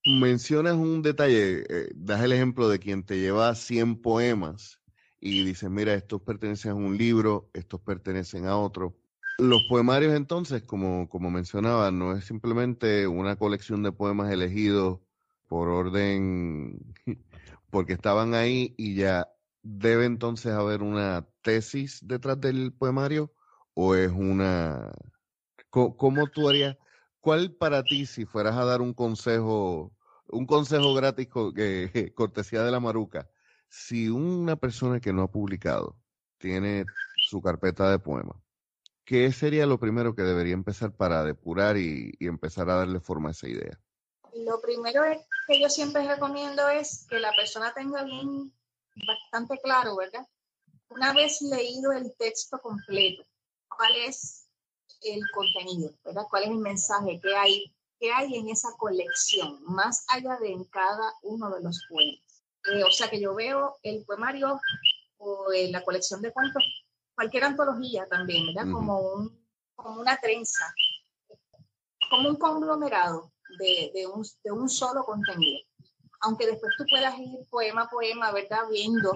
Mencionas 0.05 0.75
un 0.75 1.01
detalle, 1.01 1.63
eh, 1.67 1.89
das 1.95 2.21
el 2.21 2.33
ejemplo 2.33 2.69
de 2.69 2.79
quien 2.79 3.03
te 3.03 3.19
lleva 3.19 3.55
100 3.55 4.01
poemas 4.01 4.79
y 5.25 5.43
dices, 5.43 5.71
mira, 5.71 5.95
estos 5.95 6.21
pertenecen 6.21 6.73
a 6.73 6.75
un 6.75 6.99
libro, 6.99 7.49
estos 7.53 7.81
pertenecen 7.81 8.45
a 8.45 8.57
otro. 8.57 8.95
Los 9.39 9.63
poemarios 9.63 10.13
entonces, 10.13 10.61
como, 10.61 11.09
como 11.09 11.31
mencionaba, 11.31 11.89
no 11.89 12.15
es 12.15 12.25
simplemente 12.25 13.07
una 13.07 13.35
colección 13.35 13.81
de 13.81 13.91
poemas 13.91 14.31
elegidos 14.31 14.99
por 15.47 15.69
orden, 15.69 16.93
porque 17.71 17.93
estaban 17.93 18.35
ahí 18.35 18.75
y 18.77 18.93
ya 18.93 19.27
debe 19.63 20.05
entonces 20.05 20.53
haber 20.53 20.83
una 20.83 21.27
tesis 21.41 22.07
detrás 22.07 22.39
del 22.39 22.71
poemario 22.71 23.33
o 23.73 23.95
es 23.95 24.11
una... 24.11 24.91
¿Cómo, 25.71 26.27
tú 26.27 26.47
harías? 26.47 26.77
¿Cuál 27.19 27.51
para 27.51 27.81
ti, 27.81 28.05
si 28.05 28.25
fueras 28.25 28.57
a 28.57 28.63
dar 28.63 28.79
un 28.79 28.93
consejo, 28.93 29.91
un 30.27 30.45
consejo 30.45 30.93
gratis 30.93 31.29
cortesía 32.13 32.61
de 32.61 32.71
la 32.71 32.79
maruca, 32.79 33.27
si 33.69 34.09
una 34.09 34.55
persona 34.55 34.99
que 34.99 35.13
no 35.13 35.23
ha 35.23 35.31
publicado 35.31 35.97
tiene 36.37 36.85
su 37.27 37.41
carpeta 37.41 37.89
de 37.89 37.99
poemas, 37.99 38.37
¿qué 39.03 39.31
sería 39.31 39.65
lo 39.65 39.79
primero 39.79 40.15
que 40.15 40.23
debería 40.23 40.53
empezar 40.53 40.91
para 40.93 41.23
depurar 41.23 41.77
y, 41.77 42.15
empezar 42.19 42.69
a 42.69 42.75
darle 42.75 42.99
forma 42.99 43.29
a 43.29 43.31
esa 43.31 43.47
idea? 43.47 43.79
Lo 44.33 44.59
primero 44.61 45.01
que 45.47 45.61
yo 45.61 45.69
siempre 45.69 46.07
recomiendo 46.07 46.67
es 46.69 47.05
que 47.09 47.19
la 47.19 47.31
persona 47.33 47.73
tenga 47.73 48.03
bien 48.03 48.53
bastante 49.07 49.59
claro, 49.61 49.95
¿verdad? 49.95 50.27
Una 50.89 51.13
vez 51.13 51.41
leído 51.41 51.91
el 51.91 52.13
texto 52.17 52.59
completo, 52.59 53.23
¿cuál 53.67 53.95
es 54.07 54.47
el 55.01 55.21
contenido, 55.33 55.93
¿verdad? 56.03 56.23
¿Cuál 56.29 56.43
es 56.43 56.49
el 56.49 56.57
mensaje 56.57 57.19
que 57.19 57.35
hay, 57.35 57.75
que 57.99 58.11
hay 58.11 58.35
en 58.35 58.49
esa 58.49 58.69
colección, 58.77 59.63
más 59.63 60.05
allá 60.09 60.37
de 60.37 60.51
en 60.51 60.63
cada 60.65 61.13
uno 61.23 61.49
de 61.49 61.61
los 61.61 61.85
poemas? 61.89 62.24
Eh, 62.71 62.83
o 62.83 62.91
sea 62.91 63.09
que 63.09 63.19
yo 63.19 63.35
veo 63.35 63.77
el 63.83 64.03
poemario 64.05 64.59
o 65.17 65.47
la 65.69 65.83
colección 65.83 66.21
de 66.21 66.31
cuentos, 66.31 66.63
cualquier 67.13 67.45
antología 67.45 68.07
también, 68.07 68.47
¿verdad? 68.47 68.71
como, 68.71 68.99
un, 68.99 69.45
como 69.75 70.01
una 70.01 70.17
trenza, 70.17 70.73
como 72.09 72.29
un 72.29 72.35
conglomerado 72.35 73.31
de, 73.59 73.91
de, 73.93 74.07
un, 74.07 74.25
de 74.43 74.51
un 74.51 74.69
solo 74.69 75.03
contenido 75.03 75.59
aunque 76.25 76.47
después 76.47 76.73
tú 76.77 76.85
puedas 76.89 77.17
ir 77.19 77.47
poema 77.49 77.83
a 77.83 77.89
poema, 77.89 78.31
¿verdad? 78.31 78.67
Viendo 78.71 79.13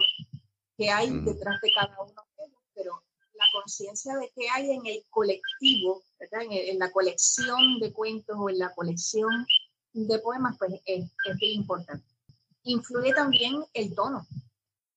qué 0.77 0.89
hay 0.89 1.09
detrás 1.09 1.59
de 1.61 1.71
cada 1.73 2.01
uno 2.01 2.23
de 2.37 2.45
ellos, 2.45 2.61
pero 2.75 3.03
la 3.33 3.45
conciencia 3.53 4.15
de 4.17 4.31
qué 4.35 4.47
hay 4.49 4.71
en 4.71 4.85
el 4.85 5.03
colectivo, 5.09 6.03
¿verdad? 6.19 6.41
En, 6.49 6.77
la 6.77 6.91
colección 6.91 7.79
de 7.79 7.91
cuentos 7.93 8.35
o 8.39 8.49
en 8.49 8.59
la 8.59 8.73
colección 8.75 9.45
de 9.93 10.19
poemas, 10.19 10.55
pues 10.59 10.73
es, 10.85 11.05
es 11.25 11.37
bien 11.37 11.61
importante. 11.61 12.05
Influye 12.69 13.13
también 13.15 13.65
el 13.73 13.95
tono. 13.95 14.27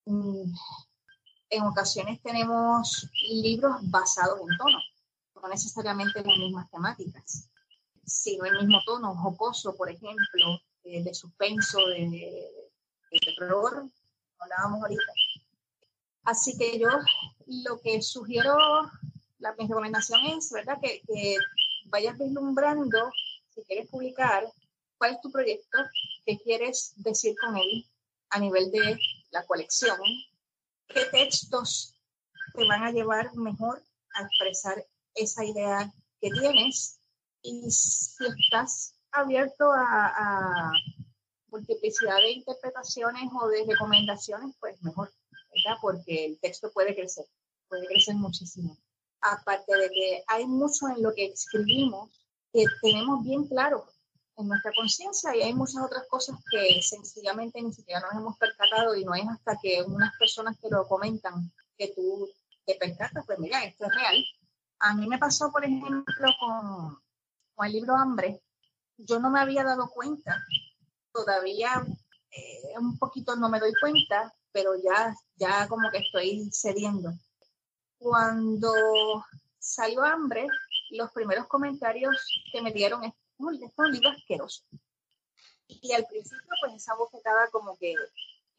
Mm, 0.05 0.53
en 1.49 1.63
ocasiones 1.63 2.21
tenemos 2.21 3.09
libros 3.31 3.77
basados 3.85 4.39
en 4.41 4.59
tono, 4.59 4.79
no 5.41 5.49
necesariamente 5.49 6.21
en 6.21 6.27
las 6.27 6.39
mismas 6.39 6.71
temáticas, 6.71 7.49
sino 8.05 8.45
el 8.45 8.59
mismo 8.59 8.79
tono, 8.85 9.15
jocoso, 9.15 9.75
por 9.75 9.89
ejemplo, 9.89 10.61
eh, 10.85 11.03
de 11.03 11.15
suspenso, 11.15 11.79
de, 11.87 12.47
terror, 13.39 13.89
hablábamos 14.39 14.83
ahorita. 14.83 15.13
Así 16.25 16.59
que 16.59 16.79
yo 16.79 16.89
lo 17.47 17.81
que 17.81 18.03
sugiero, 18.03 18.55
la, 19.39 19.55
mi 19.55 19.67
recomendación 19.67 20.21
es, 20.27 20.53
¿verdad? 20.53 20.79
Que, 20.79 21.01
que 21.07 21.37
vayas 21.87 22.19
vislumbrando, 22.19 23.11
si 23.55 23.63
quieres 23.63 23.89
publicar, 23.89 24.45
cuál 24.99 25.15
es 25.15 25.21
tu 25.23 25.33
proyecto, 25.33 25.79
qué 26.25 26.39
quieres 26.39 26.93
decir 26.97 27.35
con 27.41 27.57
él 27.57 27.87
a 28.31 28.39
nivel 28.39 28.71
de 28.71 28.99
la 29.31 29.45
colección, 29.47 29.99
qué 30.89 31.05
textos 31.07 31.95
te 32.55 32.67
van 32.67 32.85
a 32.85 32.93
llevar 32.93 33.35
mejor 33.35 33.83
a 34.15 34.23
expresar 34.23 34.85
esa 35.15 35.45
idea 35.45 35.93
que 36.21 36.31
tienes 36.31 37.01
y 37.43 37.71
si 37.71 38.25
estás 38.45 38.95
abierto 39.11 39.71
a, 39.73 40.73
multiplicidad 41.49 42.17
de 42.17 42.31
interpretaciones 42.31 43.31
o 43.39 43.47
de 43.49 43.67
recomendaciones, 43.67 44.57
pues 44.59 44.83
mejor, 44.83 45.13
¿verdad? 45.31 45.79
Porque 45.83 46.25
el 46.25 46.41
texto 46.41 46.73
puede 46.73 46.95
crecer, 46.95 47.27
puede 47.69 47.87
crecer 47.89 48.15
muchísimo. 48.15 48.75
Aparte 49.21 49.77
de 49.77 49.91
que 49.91 50.25
hay 50.29 50.47
mucho 50.47 50.89
en 50.89 51.03
lo 51.03 51.13
que 51.15 51.27
escribimos 51.27 52.11
que 52.55 52.65
tenemos 52.81 53.23
bien 53.23 53.47
claro 53.49 53.87
en 54.37 54.49
nuestra 54.49 54.73
conciencia 54.75 55.37
y 55.37 55.43
hay 55.43 55.55
muchas 55.55 55.83
otras 55.85 56.07
cosas 56.09 56.37
que 56.51 56.81
sencillamente 56.83 57.61
ni 57.61 57.73
siquiera 57.73 58.01
nos 58.01 58.13
hemos 58.13 58.39
percatado 58.39 58.95
y 58.97 59.05
no 59.05 59.15
es 59.15 59.29
hasta 59.29 59.59
que 59.63 59.83
unas 59.83 60.13
personas 60.19 60.57
que 60.59 60.69
lo 60.71 60.87
comentan 60.87 61.53
que 61.77 61.93
tú 61.95 62.29
te 62.65 62.75
percatas, 62.77 63.25
pues 63.27 63.39
mira, 63.39 63.65
esto 63.65 63.87
es 63.87 63.95
real. 63.95 64.25
A 64.79 64.95
mí 64.95 65.07
me 65.07 65.19
pasó, 65.19 65.51
por 65.51 65.65
ejemplo, 65.65 66.05
con, 66.41 66.99
con 67.55 67.67
el 67.67 67.73
libro 67.73 67.95
Hambre, 67.95 68.43
yo 68.97 69.19
no 69.19 69.31
me 69.31 69.41
había 69.41 69.65
dado 69.65 69.91
cuenta, 69.91 70.43
todavía 71.13 71.85
eh, 72.31 72.79
un 72.79 72.99
poquito 72.99 73.37
no 73.37 73.49
me 73.49 73.61
doy 73.61 73.73
cuenta, 73.81 74.33
pero 74.53 74.73
ya, 74.83 75.15
ya 75.37 75.69
como 75.69 75.91
que 75.91 75.99
estoy 75.99 76.51
cediendo. 76.53 77.13
Cuando 77.99 78.73
salió 79.59 80.03
hambre, 80.03 80.47
los 80.91 81.11
primeros 81.13 81.47
comentarios 81.47 82.17
que 82.53 82.63
me 82.63 82.73
dieron 82.73 83.05
es, 83.05 83.13
este 83.53 83.67
es 83.67 83.73
un 83.77 83.93
libro 83.93 84.11
asqueroso. 84.11 84.63
Y 85.67 85.93
al 85.93 86.07
principio, 86.07 86.51
pues 86.61 86.75
esa 86.75 86.95
bofetada 86.95 87.49
como 87.51 87.77
que 87.77 87.95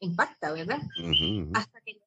impacta, 0.00 0.52
¿verdad? 0.52 0.78
Hasta 1.54 1.80
que, 1.82 2.00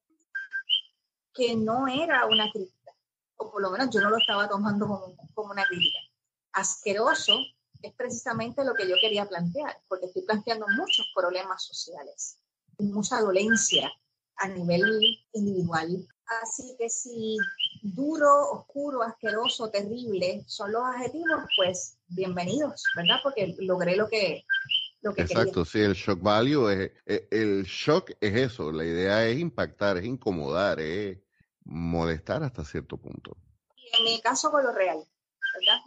que 1.33 1.55
no 1.55 1.87
era 1.87 2.25
una 2.25 2.51
crítica, 2.51 2.93
o 3.37 3.51
por 3.51 3.61
lo 3.61 3.71
menos 3.71 3.89
yo 3.93 4.01
no 4.01 4.09
lo 4.09 4.17
estaba 4.17 4.47
tomando 4.49 4.87
como, 4.87 5.15
como 5.33 5.51
una 5.51 5.65
crítica. 5.65 5.99
Asqueroso 6.53 7.39
es 7.81 7.93
precisamente 7.93 8.63
lo 8.63 8.73
que 8.73 8.87
yo 8.87 8.95
quería 8.99 9.25
plantear, 9.27 9.79
porque 9.87 10.07
estoy 10.07 10.23
planteando 10.23 10.65
muchos 10.75 11.07
problemas 11.15 11.63
sociales, 11.63 12.39
mucha 12.79 13.21
dolencia 13.21 13.91
a 14.37 14.47
nivel 14.47 14.83
individual. 15.33 16.07
Así 16.41 16.75
que 16.77 16.89
si 16.89 17.37
duro, 17.81 18.51
oscuro, 18.51 19.01
asqueroso, 19.01 19.69
terrible 19.69 20.43
son 20.47 20.71
los 20.71 20.83
adjetivos, 20.83 21.43
pues 21.55 21.97
bienvenidos, 22.07 22.83
¿verdad? 22.95 23.17
Porque 23.23 23.55
logré 23.59 23.95
lo 23.95 24.07
que, 24.07 24.45
lo 25.01 25.13
que 25.13 25.21
Exacto, 25.23 25.65
sí, 25.65 25.79
el 25.79 25.93
shock 25.93 26.21
value 26.21 26.69
es, 26.69 26.91
eh, 27.05 27.27
el 27.31 27.63
shock 27.63 28.11
es 28.19 28.35
eso, 28.35 28.71
la 28.71 28.85
idea 28.85 29.25
es 29.27 29.39
impactar, 29.39 29.97
es 29.97 30.05
incomodar, 30.05 30.79
es 30.79 31.19
molestar 31.63 32.43
hasta 32.43 32.63
cierto 32.63 32.97
punto. 32.97 33.37
Y 33.75 33.97
en 33.97 34.03
mi 34.05 34.21
caso 34.21 34.51
con 34.51 34.63
lo 34.63 34.71
real, 34.71 34.99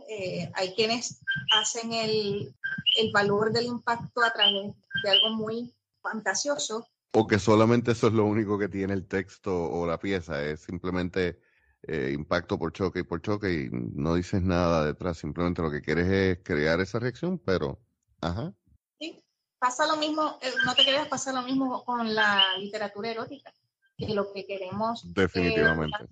eh, 0.08 0.50
hay 0.54 0.74
quienes 0.74 1.20
hacen 1.56 1.92
el, 1.92 2.54
el 2.96 3.12
valor 3.12 3.52
del 3.52 3.66
impacto 3.66 4.22
a 4.22 4.32
través 4.32 4.74
de 5.02 5.10
algo 5.10 5.30
muy 5.30 5.72
fantasioso. 6.02 6.88
O 7.12 7.26
que 7.26 7.38
solamente 7.38 7.92
eso 7.92 8.06
es 8.06 8.12
lo 8.12 8.24
único 8.24 8.58
que 8.58 8.68
tiene 8.68 8.94
el 8.94 9.06
texto 9.06 9.52
o 9.70 9.86
la 9.86 9.98
pieza, 9.98 10.44
es 10.44 10.60
simplemente 10.60 11.40
eh, 11.82 12.12
impacto 12.14 12.58
por 12.58 12.72
choque 12.72 13.00
y 13.00 13.04
por 13.04 13.22
choque 13.22 13.52
y 13.52 13.68
no 13.70 14.14
dices 14.14 14.42
nada 14.42 14.84
detrás, 14.84 15.18
simplemente 15.18 15.62
lo 15.62 15.70
que 15.70 15.82
quieres 15.82 16.08
es 16.08 16.38
crear 16.44 16.80
esa 16.80 16.98
reacción, 16.98 17.38
pero, 17.38 17.80
ajá. 18.20 18.52
Sí, 18.98 19.22
pasa 19.58 19.86
lo 19.86 19.96
mismo, 19.96 20.38
eh, 20.42 20.52
no 20.64 20.74
te 20.74 20.82
creas, 20.82 21.08
pasa 21.08 21.32
lo 21.32 21.42
mismo 21.42 21.84
con 21.84 22.14
la 22.14 22.56
literatura 22.58 23.10
erótica, 23.10 23.52
que 23.96 24.08
lo 24.14 24.32
que 24.32 24.46
queremos... 24.46 25.02
Definitivamente. 25.14 26.06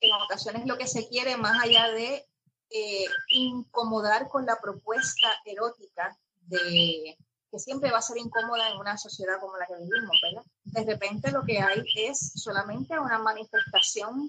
en 0.00 0.12
ocasiones 0.12 0.66
lo 0.66 0.76
que 0.76 0.86
se 0.86 1.08
quiere 1.08 1.36
más 1.36 1.62
allá 1.62 1.90
de 1.90 2.26
eh, 2.70 3.04
incomodar 3.28 4.28
con 4.28 4.44
la 4.44 4.56
propuesta 4.60 5.28
erótica 5.44 6.16
de 6.46 7.16
que 7.54 7.60
siempre 7.60 7.92
va 7.92 7.98
a 7.98 8.02
ser 8.02 8.18
incómoda 8.18 8.68
en 8.68 8.78
una 8.78 8.96
sociedad 8.98 9.38
como 9.38 9.56
la 9.56 9.66
que 9.66 9.76
vivimos, 9.76 10.20
¿verdad? 10.20 10.42
De 10.64 10.84
repente 10.84 11.30
lo 11.30 11.44
que 11.44 11.60
hay 11.60 11.84
es 11.94 12.32
solamente 12.34 12.98
una 12.98 13.20
manifestación, 13.20 14.28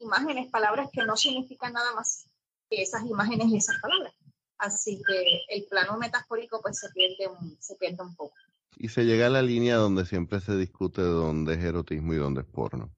imágenes, 0.00 0.50
palabras 0.50 0.90
que 0.92 1.04
no 1.04 1.16
significan 1.16 1.72
nada 1.72 1.94
más 1.94 2.28
que 2.70 2.82
esas 2.82 3.04
imágenes 3.04 3.48
y 3.48 3.56
esas 3.56 3.80
palabras. 3.80 4.14
Así 4.58 5.00
que 5.06 5.40
el 5.48 5.64
plano 5.66 5.96
metafórico 5.98 6.60
pues 6.60 6.78
se 6.78 6.88
pierde 6.90 7.28
un, 7.28 7.56
se 7.60 7.76
pierde 7.76 8.02
un 8.02 8.14
poco. 8.14 8.34
Y 8.76 8.88
se 8.88 9.04
llega 9.04 9.26
a 9.26 9.30
la 9.30 9.42
línea 9.42 9.76
donde 9.76 10.04
siempre 10.04 10.40
se 10.40 10.56
discute 10.56 11.02
dónde 11.02 11.54
es 11.54 11.64
erotismo 11.64 12.14
y 12.14 12.16
dónde 12.16 12.42
es 12.42 12.46
porno. 12.46 12.90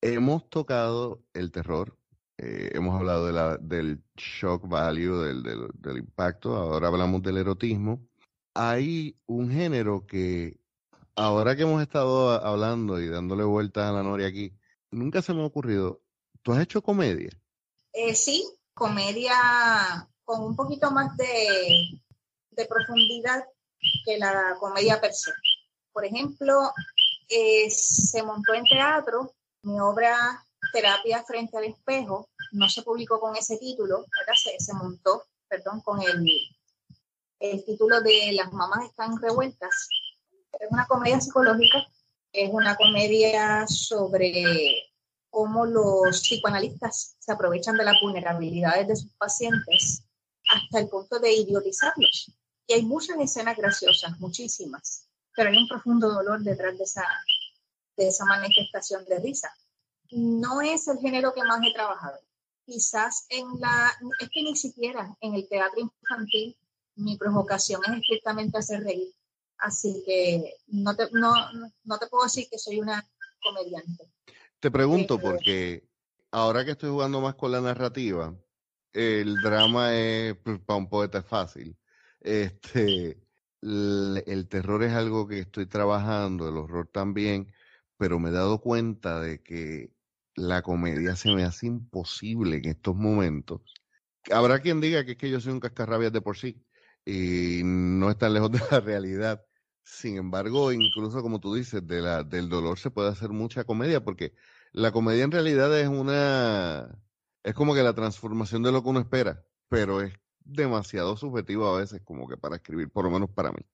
Hemos 0.00 0.48
tocado 0.48 1.22
el 1.32 1.50
terror, 1.50 1.98
eh, 2.38 2.70
hemos 2.74 2.94
hablado 2.94 3.26
de 3.26 3.32
la, 3.32 3.56
del 3.56 4.02
shock 4.14 4.68
value, 4.68 5.16
del, 5.24 5.42
del, 5.42 5.96
impacto, 5.96 6.54
ahora 6.54 6.88
hablamos 6.88 7.22
del 7.22 7.38
erotismo. 7.38 8.06
Hay 8.54 9.18
un 9.26 9.50
género 9.50 10.06
que, 10.06 10.58
ahora 11.16 11.56
que 11.56 11.62
hemos 11.62 11.82
estado 11.82 12.30
hablando 12.30 13.00
y 13.00 13.08
dándole 13.08 13.44
vueltas 13.44 13.88
a 13.88 13.92
la 13.92 14.02
noria 14.02 14.28
aquí, 14.28 14.52
nunca 14.90 15.22
se 15.22 15.34
me 15.34 15.42
ha 15.42 15.46
ocurrido, 15.46 16.02
¿tú 16.46 16.52
has 16.52 16.62
hecho 16.62 16.80
comedia? 16.80 17.30
Eh, 17.92 18.14
sí, 18.14 18.48
comedia 18.72 19.34
con 20.24 20.44
un 20.44 20.54
poquito 20.54 20.92
más 20.92 21.16
de, 21.16 22.00
profundidad 22.68 23.44
que 24.04 24.16
la 24.16 24.56
comedia 24.60 25.00
per 25.00 25.12
se. 25.12 25.32
Por 25.92 26.04
ejemplo, 26.04 26.72
eh, 27.28 27.68
se 27.68 28.22
montó 28.22 28.54
en 28.54 28.62
teatro 28.62 29.34
mi 29.62 29.80
obra 29.80 30.40
Terapia 30.72 31.24
frente 31.24 31.58
al 31.58 31.64
espejo, 31.64 32.28
no 32.52 32.68
se 32.68 32.82
publicó 32.82 33.18
con 33.18 33.34
ese 33.34 33.56
título, 33.58 34.04
Se, 34.40 34.54
se 34.60 34.72
montó, 34.72 35.24
perdón, 35.48 35.80
con 35.80 36.00
el, 36.00 36.24
el 37.40 37.64
título 37.64 38.00
de 38.02 38.30
Las 38.32 38.52
mamás 38.52 38.84
están 38.84 39.20
revueltas. 39.20 39.88
Es 40.52 40.70
una 40.70 40.86
comedia 40.86 41.20
psicológica, 41.20 41.84
es 42.32 42.50
una 42.52 42.76
comedia 42.76 43.66
sobre 43.66 44.92
cómo 45.30 45.66
los 45.66 46.20
psicoanalistas 46.20 47.16
se 47.18 47.32
aprovechan 47.32 47.76
de 47.76 47.84
las 47.84 48.00
vulnerabilidades 48.00 48.88
de 48.88 48.96
sus 48.96 49.12
pacientes 49.14 50.02
hasta 50.48 50.78
el 50.78 50.88
punto 50.88 51.18
de 51.18 51.32
idiotizarlos. 51.32 52.32
Y 52.66 52.74
hay 52.74 52.82
muchas 52.82 53.18
escenas 53.18 53.56
graciosas, 53.56 54.18
muchísimas, 54.18 55.08
pero 55.34 55.50
hay 55.50 55.56
un 55.56 55.68
profundo 55.68 56.12
dolor 56.12 56.40
detrás 56.42 56.76
de 56.78 56.84
esa, 56.84 57.04
de 57.96 58.08
esa 58.08 58.24
manifestación 58.24 59.04
de 59.04 59.18
risa. 59.18 59.52
No 60.10 60.60
es 60.60 60.88
el 60.88 60.98
género 60.98 61.32
que 61.32 61.44
más 61.44 61.60
he 61.62 61.72
trabajado. 61.72 62.18
Quizás 62.64 63.26
en 63.28 63.60
la, 63.60 63.92
es 64.20 64.28
que 64.30 64.42
ni 64.42 64.56
siquiera 64.56 65.16
en 65.20 65.34
el 65.34 65.48
teatro 65.48 65.80
infantil 65.80 66.56
mi 66.96 67.16
provocación 67.16 67.82
es 67.84 68.00
estrictamente 68.00 68.58
hacer 68.58 68.82
reír. 68.82 69.12
Así 69.58 70.02
que 70.04 70.56
no 70.66 70.94
te, 70.94 71.08
no, 71.12 71.32
no 71.84 71.98
te 71.98 72.06
puedo 72.08 72.24
decir 72.24 72.48
que 72.50 72.58
soy 72.58 72.80
una 72.80 73.06
comediante. 73.42 74.10
Te 74.60 74.70
pregunto 74.70 75.18
porque 75.18 75.88
ahora 76.30 76.64
que 76.64 76.72
estoy 76.72 76.90
jugando 76.90 77.20
más 77.20 77.34
con 77.34 77.52
la 77.52 77.60
narrativa, 77.60 78.34
el 78.92 79.36
drama 79.42 79.94
es 79.94 80.36
pues, 80.36 80.58
para 80.60 80.78
un 80.78 80.88
poeta 80.88 81.22
fácil. 81.22 81.76
Este, 82.20 83.18
el, 83.62 84.46
terror 84.48 84.82
es 84.82 84.92
algo 84.92 85.28
que 85.28 85.40
estoy 85.40 85.66
trabajando, 85.66 86.48
el 86.48 86.56
horror 86.56 86.88
también, 86.92 87.52
pero 87.96 88.18
me 88.18 88.30
he 88.30 88.32
dado 88.32 88.60
cuenta 88.60 89.20
de 89.20 89.42
que 89.42 89.90
la 90.34 90.62
comedia 90.62 91.16
se 91.16 91.30
me 91.32 91.44
hace 91.44 91.66
imposible 91.66 92.56
en 92.56 92.66
estos 92.66 92.94
momentos. 92.94 93.62
Habrá 94.30 94.60
quien 94.60 94.80
diga 94.80 95.04
que 95.04 95.12
es 95.12 95.18
que 95.18 95.30
yo 95.30 95.40
soy 95.40 95.52
un 95.52 95.60
cascarrabias 95.60 96.12
de 96.12 96.20
por 96.20 96.36
sí 96.36 96.62
y 97.04 97.62
no 97.64 98.10
está 98.10 98.28
lejos 98.28 98.50
de 98.50 98.60
la 98.70 98.80
realidad. 98.80 99.44
Sin 99.86 100.16
embargo, 100.16 100.72
incluso 100.72 101.22
como 101.22 101.38
tú 101.38 101.54
dices, 101.54 101.86
de 101.86 102.00
la, 102.02 102.24
del 102.24 102.48
dolor 102.48 102.76
se 102.76 102.90
puede 102.90 103.08
hacer 103.08 103.28
mucha 103.30 103.62
comedia 103.62 104.02
porque 104.02 104.34
la 104.72 104.90
comedia 104.90 105.22
en 105.22 105.30
realidad 105.30 105.78
es 105.78 105.86
una, 105.86 106.98
es 107.44 107.54
como 107.54 107.72
que 107.72 107.84
la 107.84 107.94
transformación 107.94 108.64
de 108.64 108.72
lo 108.72 108.82
que 108.82 108.88
uno 108.88 108.98
espera, 108.98 109.44
pero 109.68 110.02
es 110.02 110.12
demasiado 110.40 111.16
subjetivo 111.16 111.68
a 111.68 111.78
veces 111.78 112.02
como 112.04 112.26
que 112.28 112.36
para 112.36 112.56
escribir, 112.56 112.90
por 112.90 113.04
lo 113.04 113.12
menos 113.12 113.30
para 113.30 113.52
mí. 113.52 113.64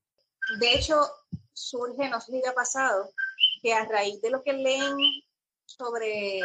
De 0.60 0.74
hecho, 0.74 1.00
surge, 1.54 2.10
no 2.10 2.20
sé 2.20 2.32
si 2.32 2.46
ha 2.46 2.52
pasado, 2.52 3.08
que 3.62 3.72
a 3.72 3.86
raíz 3.86 4.20
de 4.20 4.30
lo 4.30 4.42
que 4.42 4.52
leen 4.52 4.98
sobre, 5.64 6.40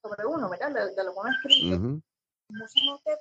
sobre 0.00 0.26
uno, 0.26 0.48
¿verdad? 0.48 0.72
De, 0.72 1.04
lo 1.04 1.12
que 1.12 1.18
uno 1.18 1.30
escribe, 1.32 1.78
mucha 1.78 2.80
gente 2.80 3.18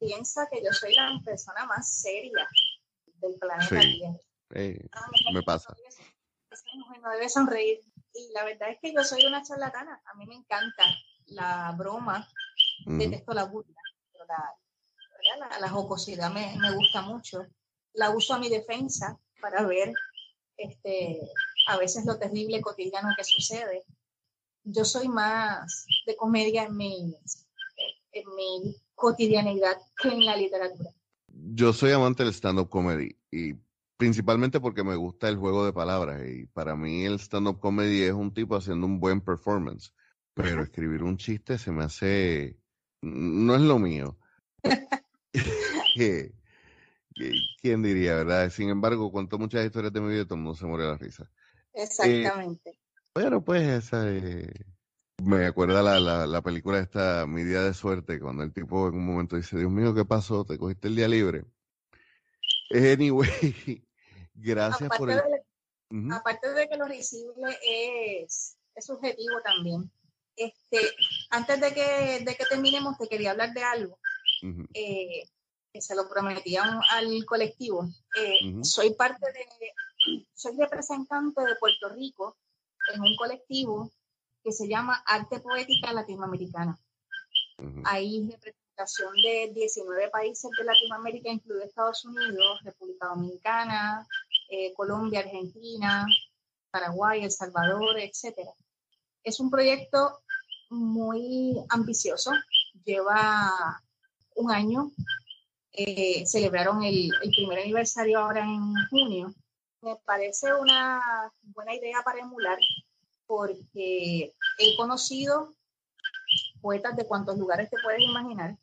piensa 0.00 0.48
que 0.50 0.60
yo 0.60 0.72
soy 0.72 0.92
la 0.92 1.20
persona 1.24 1.66
más 1.66 1.88
seria 1.88 2.48
del 3.20 3.36
planeta. 3.38 4.18
Eh, 4.54 4.88
me 5.32 5.42
pasa. 5.42 5.74
No 7.02 7.10
debe 7.10 7.28
sonreír. 7.28 7.80
Y 8.14 8.32
la 8.32 8.44
verdad 8.44 8.70
es 8.70 8.78
que 8.80 8.94
yo 8.94 9.02
soy 9.02 9.26
una 9.26 9.42
charlatana. 9.42 10.00
A 10.04 10.14
mí 10.16 10.26
me 10.26 10.36
encanta 10.36 10.84
la 11.26 11.74
broma, 11.76 12.28
detesto 12.86 13.32
la 13.32 13.44
burla, 13.44 13.80
pero 14.12 14.24
la, 14.26 15.58
la, 15.58 15.68
jocosidad 15.68 16.32
me, 16.32 16.54
me, 16.58 16.74
gusta 16.74 17.02
mucho. 17.02 17.46
La 17.94 18.10
uso 18.10 18.34
a 18.34 18.38
mi 18.38 18.48
defensa 18.48 19.18
para 19.40 19.66
ver 19.66 19.92
este, 20.56 21.20
a 21.66 21.76
veces 21.76 22.04
lo 22.04 22.18
terrible 22.18 22.60
cotidiano 22.60 23.08
que 23.16 23.24
sucede. 23.24 23.84
Yo 24.62 24.84
soy 24.84 25.08
más 25.08 25.86
de 26.06 26.16
comedia 26.16 26.64
en 26.64 26.76
mi, 26.76 27.16
en 28.12 28.34
mi 28.34 28.76
cotidianidad 28.94 29.76
que 30.00 30.08
en 30.08 30.24
la 30.24 30.36
literatura. 30.36 30.90
Yo 31.26 31.72
soy 31.72 31.92
amante 31.92 32.22
del 32.22 32.32
stand-up 32.32 32.68
comedy 32.68 33.18
y 33.30 33.54
principalmente 34.04 34.60
porque 34.60 34.84
me 34.84 34.96
gusta 34.96 35.30
el 35.30 35.38
juego 35.38 35.64
de 35.64 35.72
palabras 35.72 36.20
y 36.28 36.44
para 36.44 36.76
mí 36.76 37.06
el 37.06 37.18
stand-up 37.18 37.58
comedy 37.58 38.02
es 38.02 38.12
un 38.12 38.34
tipo 38.34 38.54
haciendo 38.54 38.84
un 38.84 39.00
buen 39.00 39.22
performance, 39.22 39.94
pero 40.34 40.62
escribir 40.62 41.02
un 41.02 41.16
chiste 41.16 41.56
se 41.56 41.72
me 41.72 41.84
hace, 41.84 42.58
no 43.00 43.54
es 43.54 43.62
lo 43.62 43.78
mío. 43.78 44.18
¿Quién 47.62 47.82
diría, 47.82 48.16
verdad? 48.16 48.50
Sin 48.50 48.68
embargo, 48.68 49.10
cuento 49.10 49.38
muchas 49.38 49.64
historias 49.64 49.94
de 49.94 50.02
mi 50.02 50.12
vida, 50.12 50.26
todo 50.26 50.34
el 50.34 50.42
mundo 50.42 50.58
se 50.58 50.66
de 50.66 50.76
la 50.76 50.98
risa. 50.98 51.30
Exactamente. 51.72 52.78
bueno, 53.14 53.42
pues 53.42 53.66
esa 53.66 54.04
me 55.22 55.46
acuerda 55.46 55.82
la, 55.82 56.26
la, 56.26 56.42
película 56.42 56.78
esta, 56.78 57.26
Mi 57.26 57.42
Día 57.42 57.62
de 57.62 57.72
Suerte, 57.72 58.20
cuando 58.20 58.42
el 58.42 58.52
tipo 58.52 58.86
en 58.86 58.96
un 58.96 59.06
momento 59.06 59.36
dice, 59.36 59.56
Dios 59.56 59.70
mío, 59.70 59.94
¿qué 59.94 60.04
pasó? 60.04 60.44
¿Te 60.44 60.58
cogiste 60.58 60.88
el 60.88 60.96
día 60.96 61.08
libre? 61.08 61.46
Anyway, 62.70 63.82
gracias 64.34 64.90
por 64.96 65.10
el... 65.10 65.20
Aparte 66.12 66.52
de 66.52 66.68
que 66.68 66.76
lo 66.76 66.86
risible 66.86 67.56
es, 67.62 68.56
es 68.74 68.84
subjetivo 68.84 69.40
también. 69.42 69.90
Este, 70.36 70.80
antes 71.30 71.60
de 71.60 71.72
que, 71.72 72.24
de 72.24 72.34
que 72.34 72.44
terminemos, 72.46 72.98
te 72.98 73.08
quería 73.08 73.30
hablar 73.30 73.52
de 73.52 73.62
algo. 73.62 73.98
eh, 74.74 75.24
que 75.74 75.82
se 75.82 75.96
lo 75.96 76.08
prometían 76.08 76.80
al 76.90 77.24
colectivo. 77.26 77.88
Eh, 78.16 78.62
soy 78.62 78.94
parte 78.94 79.26
de, 79.32 80.24
soy 80.32 80.56
representante 80.56 81.40
de 81.42 81.56
Puerto 81.56 81.88
Rico 81.88 82.36
en 82.94 83.00
un 83.00 83.16
colectivo 83.16 83.90
que 84.44 84.52
se 84.52 84.68
llama 84.68 85.02
Arte 85.04 85.40
Poética 85.40 85.92
Latinoamericana. 85.92 86.78
Hay 87.84 88.30
representación 88.30 89.14
de 89.16 89.52
19 89.52 90.10
países 90.10 90.48
de 90.56 90.64
Latinoamérica, 90.64 91.30
incluido 91.30 91.64
Estados 91.64 92.04
Unidos, 92.04 92.60
República 92.62 93.08
Dominicana, 93.08 94.06
eh, 94.48 94.72
Colombia, 94.74 95.20
Argentina, 95.20 96.06
Paraguay, 96.70 97.24
El 97.24 97.30
Salvador, 97.30 97.98
etc. 97.98 98.48
Es 99.22 99.40
un 99.40 99.50
proyecto 99.50 100.20
muy 100.70 101.56
ambicioso, 101.68 102.32
lleva 102.84 103.80
un 104.36 104.50
año 104.50 104.90
eh, 105.76 106.24
celebraron 106.24 106.84
el, 106.84 107.10
primer 107.34 107.58
aniversario 107.58 108.20
ahora 108.20 108.44
en 108.44 108.74
junio. 108.90 109.34
Me 109.82 109.96
parece 110.04 110.54
una 110.54 111.02
buena 111.42 111.74
idea 111.74 112.00
para 112.04 112.20
emular 112.20 112.58
porque 113.26 114.32
he 114.58 114.76
conocido 114.76 115.52
poetas 116.62 116.96
de 116.96 117.06
cuantos 117.06 117.36
lugares 117.38 117.68
te 117.70 117.76
puedes 117.82 118.00
imaginar. 118.00 118.56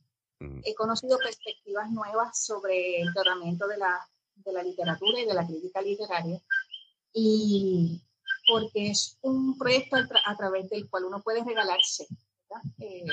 He 0.64 0.74
conocido 0.74 1.18
perspectivas 1.20 1.92
nuevas 1.92 2.44
sobre 2.44 3.02
el 3.02 3.14
tratamiento 3.14 3.68
de 3.68 3.78
la, 3.78 4.08
de 4.36 4.54
la 4.54 4.64
literatura 4.64 5.20
y 5.20 5.26
de 5.26 5.34
la 5.34 5.46
crítica 5.46 5.82
literaria. 5.82 6.40
Y 7.14 8.02
porque 8.48 8.92
es 8.92 9.18
un 9.22 9.58
proyecto 9.58 9.98
a, 10.26 10.38
través 10.38 10.70
del 10.70 10.90
cual 10.90 11.06
uno 11.06 11.22
puede 11.22 11.44
regalarse. 11.44 12.08
Eh, 12.80 13.06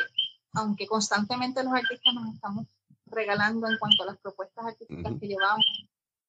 aunque 0.55 0.87
constantemente 0.87 1.63
los 1.63 1.73
artistas 1.73 2.15
nos 2.15 2.35
estamos 2.35 2.67
regalando 3.07 3.69
en 3.69 3.79
cuanto 3.79 4.03
a 4.03 4.07
las 4.07 4.19
propuestas 4.19 4.67
artísticas 4.67 5.13
que 5.21 5.29
llevamos, 5.29 5.67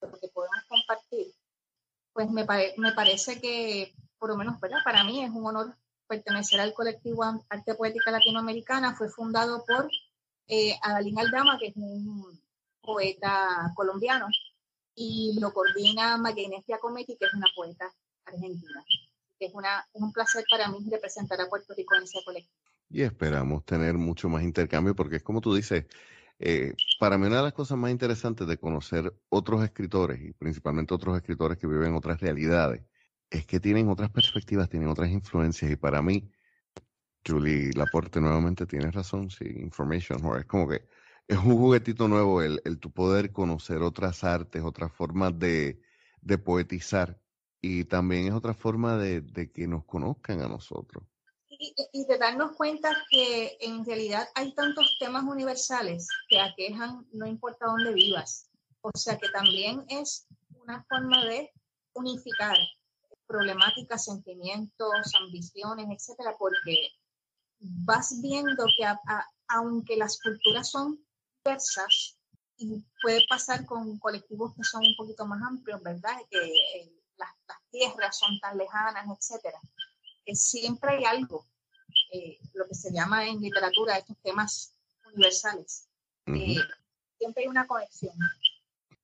lo 0.01 0.19
que 0.19 0.27
podemos 0.29 0.63
compartir, 0.67 1.27
pues 2.13 2.29
me, 2.29 2.45
me 2.77 2.91
parece 2.93 3.39
que, 3.39 3.93
por 4.17 4.29
lo 4.29 4.37
menos 4.37 4.55
para 4.83 5.03
mí 5.03 5.23
es 5.23 5.31
un 5.31 5.45
honor 5.45 5.75
pertenecer 6.07 6.59
al 6.59 6.73
colectivo 6.73 7.23
Arte 7.49 7.75
Poética 7.75 8.11
Latinoamericana. 8.11 8.95
Fue 8.95 9.09
fundado 9.09 9.63
por 9.65 9.89
eh, 10.47 10.77
Adalín 10.81 11.19
Aldama, 11.19 11.57
que 11.59 11.67
es 11.67 11.75
un 11.75 12.41
poeta 12.81 13.71
colombiano, 13.75 14.27
y 15.01 15.39
lo 15.39 15.53
coordina 15.53 16.17
Magenesia 16.17 16.77
Cometi, 16.77 17.15
que 17.15 17.25
es 17.25 17.33
una 17.33 17.47
poeta 17.55 17.89
argentina. 18.25 18.83
Es, 19.39 19.53
una, 19.53 19.79
es 19.93 20.01
un 20.01 20.11
placer 20.11 20.43
para 20.51 20.69
mí 20.69 20.85
representar 20.91 21.39
a 21.39 21.47
Puerto 21.47 21.73
Rico 21.73 21.95
en 21.95 22.03
ese 22.03 22.19
colectivo. 22.25 22.53
Y 22.89 23.03
esperamos 23.03 23.63
tener 23.63 23.93
mucho 23.93 24.27
más 24.27 24.43
intercambio, 24.43 24.93
porque 24.93 25.15
es 25.17 25.23
como 25.23 25.39
tú 25.39 25.55
dices, 25.55 25.85
eh, 26.37 26.73
para 26.99 27.17
mí 27.17 27.27
una 27.27 27.37
de 27.37 27.43
las 27.43 27.53
cosas 27.53 27.77
más 27.77 27.91
interesantes 27.91 28.45
de 28.45 28.57
conocer 28.57 29.13
otros 29.29 29.63
escritores 29.63 30.21
y 30.21 30.33
principalmente 30.33 30.93
otros 30.93 31.15
escritores 31.15 31.57
que 31.57 31.67
viven 31.67 31.95
otras 31.95 32.19
realidades 32.19 32.83
es 33.29 33.45
que 33.45 33.61
tienen 33.61 33.87
otras 33.87 34.09
perspectivas, 34.09 34.67
tienen 34.67 34.89
otras 34.89 35.09
influencias 35.11 35.71
y 35.71 35.77
para 35.77 36.01
mí 36.01 36.29
Julie 37.25 37.71
Laporte, 37.73 38.19
nuevamente 38.19 38.65
tienes 38.65 38.93
razón, 38.93 39.29
sí, 39.29 39.45
Information 39.45 40.19
Es 40.37 40.45
como 40.45 40.67
que 40.67 40.83
es 41.29 41.37
un 41.37 41.57
juguetito 41.57 42.07
nuevo 42.07 42.41
el, 42.41 42.59
el 42.65 42.79
tu 42.79 42.91
poder 42.91 43.31
conocer 43.31 43.83
otras 43.83 44.23
artes, 44.23 44.63
otras 44.63 44.91
formas 44.91 45.37
de, 45.37 45.79
de 46.21 46.37
poetizar 46.39 47.21
y 47.61 47.85
también 47.85 48.27
es 48.27 48.33
otra 48.33 48.55
forma 48.55 48.97
de, 48.97 49.21
de 49.21 49.51
que 49.51 49.67
nos 49.67 49.85
conozcan 49.85 50.41
a 50.41 50.47
nosotros. 50.47 51.03
Y, 51.49 52.05
de 52.05 52.17
darnos 52.17 52.55
cuenta 52.55 52.89
que 53.11 53.57
en 53.59 53.85
realidad 53.85 54.27
hay 54.33 54.55
tantos 54.55 54.95
temas 54.99 55.23
universales 55.23 56.07
que 56.29 56.39
aquejan 56.39 57.05
no 57.11 57.27
importa 57.27 57.67
dónde 57.67 57.93
vivas. 57.93 58.49
O 58.81 58.91
sea 58.95 59.17
que 59.17 59.29
también 59.29 59.85
es 59.89 60.25
una 60.63 60.83
forma 60.85 61.25
de 61.25 61.51
unificar 61.93 62.57
problemáticas, 63.27 64.05
sentimientos, 64.05 65.13
ambiciones, 65.21 65.87
etcétera, 65.91 66.35
porque 66.39 66.89
vas 67.59 68.19
viendo 68.21 68.65
que 68.77 68.85
aunque 69.49 69.97
las 69.97 70.17
culturas 70.21 70.71
son 70.71 70.97
diversas, 71.43 72.17
y 72.57 72.83
puede 73.01 73.25
pasar 73.27 73.65
con 73.65 73.97
colectivos 73.99 74.53
que 74.55 74.63
son 74.63 74.81
un 74.85 74.95
poquito 74.97 75.25
más 75.25 75.41
amplios, 75.41 75.81
¿verdad? 75.81 76.17
Que 76.29 76.37
eh, 76.45 76.91
las, 77.17 77.29
tierras 77.71 78.17
son 78.17 78.39
tan 78.39 78.57
lejanas, 78.57 79.05
etcétera. 79.17 79.59
Que 80.25 80.35
siempre 80.35 80.97
hay 80.97 81.05
algo, 81.05 81.45
eh, 82.11 82.37
lo 82.53 82.67
que 82.67 82.75
se 82.75 82.91
llama 82.91 83.27
en 83.27 83.39
literatura 83.39 83.97
estos 83.97 84.17
temas 84.21 84.73
universales. 85.13 85.87
Eh, 86.27 86.57
siempre 87.17 87.43
hay 87.43 87.49
una 87.49 87.65
conexión. 87.65 88.13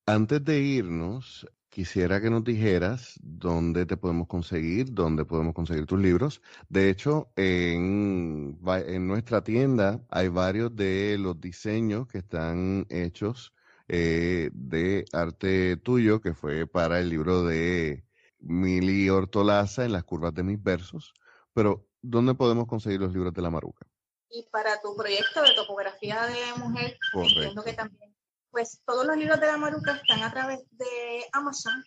Antes 0.05 0.43
de 0.43 0.59
irnos, 0.59 1.47
quisiera 1.75 2.21
que 2.21 2.29
nos 2.29 2.45
dijeras 2.45 3.19
dónde 3.21 3.85
te 3.85 3.97
podemos 3.97 4.29
conseguir, 4.29 4.93
dónde 4.93 5.25
podemos 5.25 5.53
conseguir 5.53 5.85
tus 5.85 5.99
libros. 5.99 6.41
De 6.69 6.89
hecho, 6.89 7.33
en, 7.35 8.57
en 8.65 9.07
nuestra 9.07 9.43
tienda 9.43 10.01
hay 10.09 10.29
varios 10.29 10.73
de 10.73 11.17
los 11.19 11.37
diseños 11.41 12.07
que 12.07 12.19
están 12.19 12.87
hechos 12.89 13.53
eh, 13.89 14.51
de 14.53 15.03
arte 15.11 15.75
tuyo, 15.75 16.21
que 16.21 16.33
fue 16.33 16.65
para 16.65 16.97
el 17.01 17.09
libro 17.09 17.43
de 17.43 18.05
Mili 18.39 19.09
Ortolaza 19.09 19.83
en 19.83 19.91
las 19.91 20.05
curvas 20.05 20.33
de 20.33 20.43
mis 20.43 20.63
versos. 20.63 21.13
Pero, 21.51 21.89
¿dónde 22.01 22.35
podemos 22.35 22.67
conseguir 22.67 23.01
los 23.01 23.11
libros 23.11 23.33
de 23.33 23.41
la 23.41 23.49
Maruca? 23.49 23.85
Y 24.29 24.47
para 24.49 24.79
tu 24.79 24.95
proyecto 24.95 25.41
de 25.41 25.53
topografía 25.53 26.25
de 26.25 26.63
mujer, 26.63 26.97
entiendo 27.13 27.65
que 27.65 27.73
también 27.73 28.14
pues 28.55 28.81
todos 28.85 29.05
los 29.05 29.17
libros 29.17 29.37
de 29.41 29.47
la 29.47 29.57
Maruca 29.57 29.97
están 29.97 30.23
a 30.23 30.31
través 30.31 30.61
de 30.71 31.25
Amazon. 31.33 31.83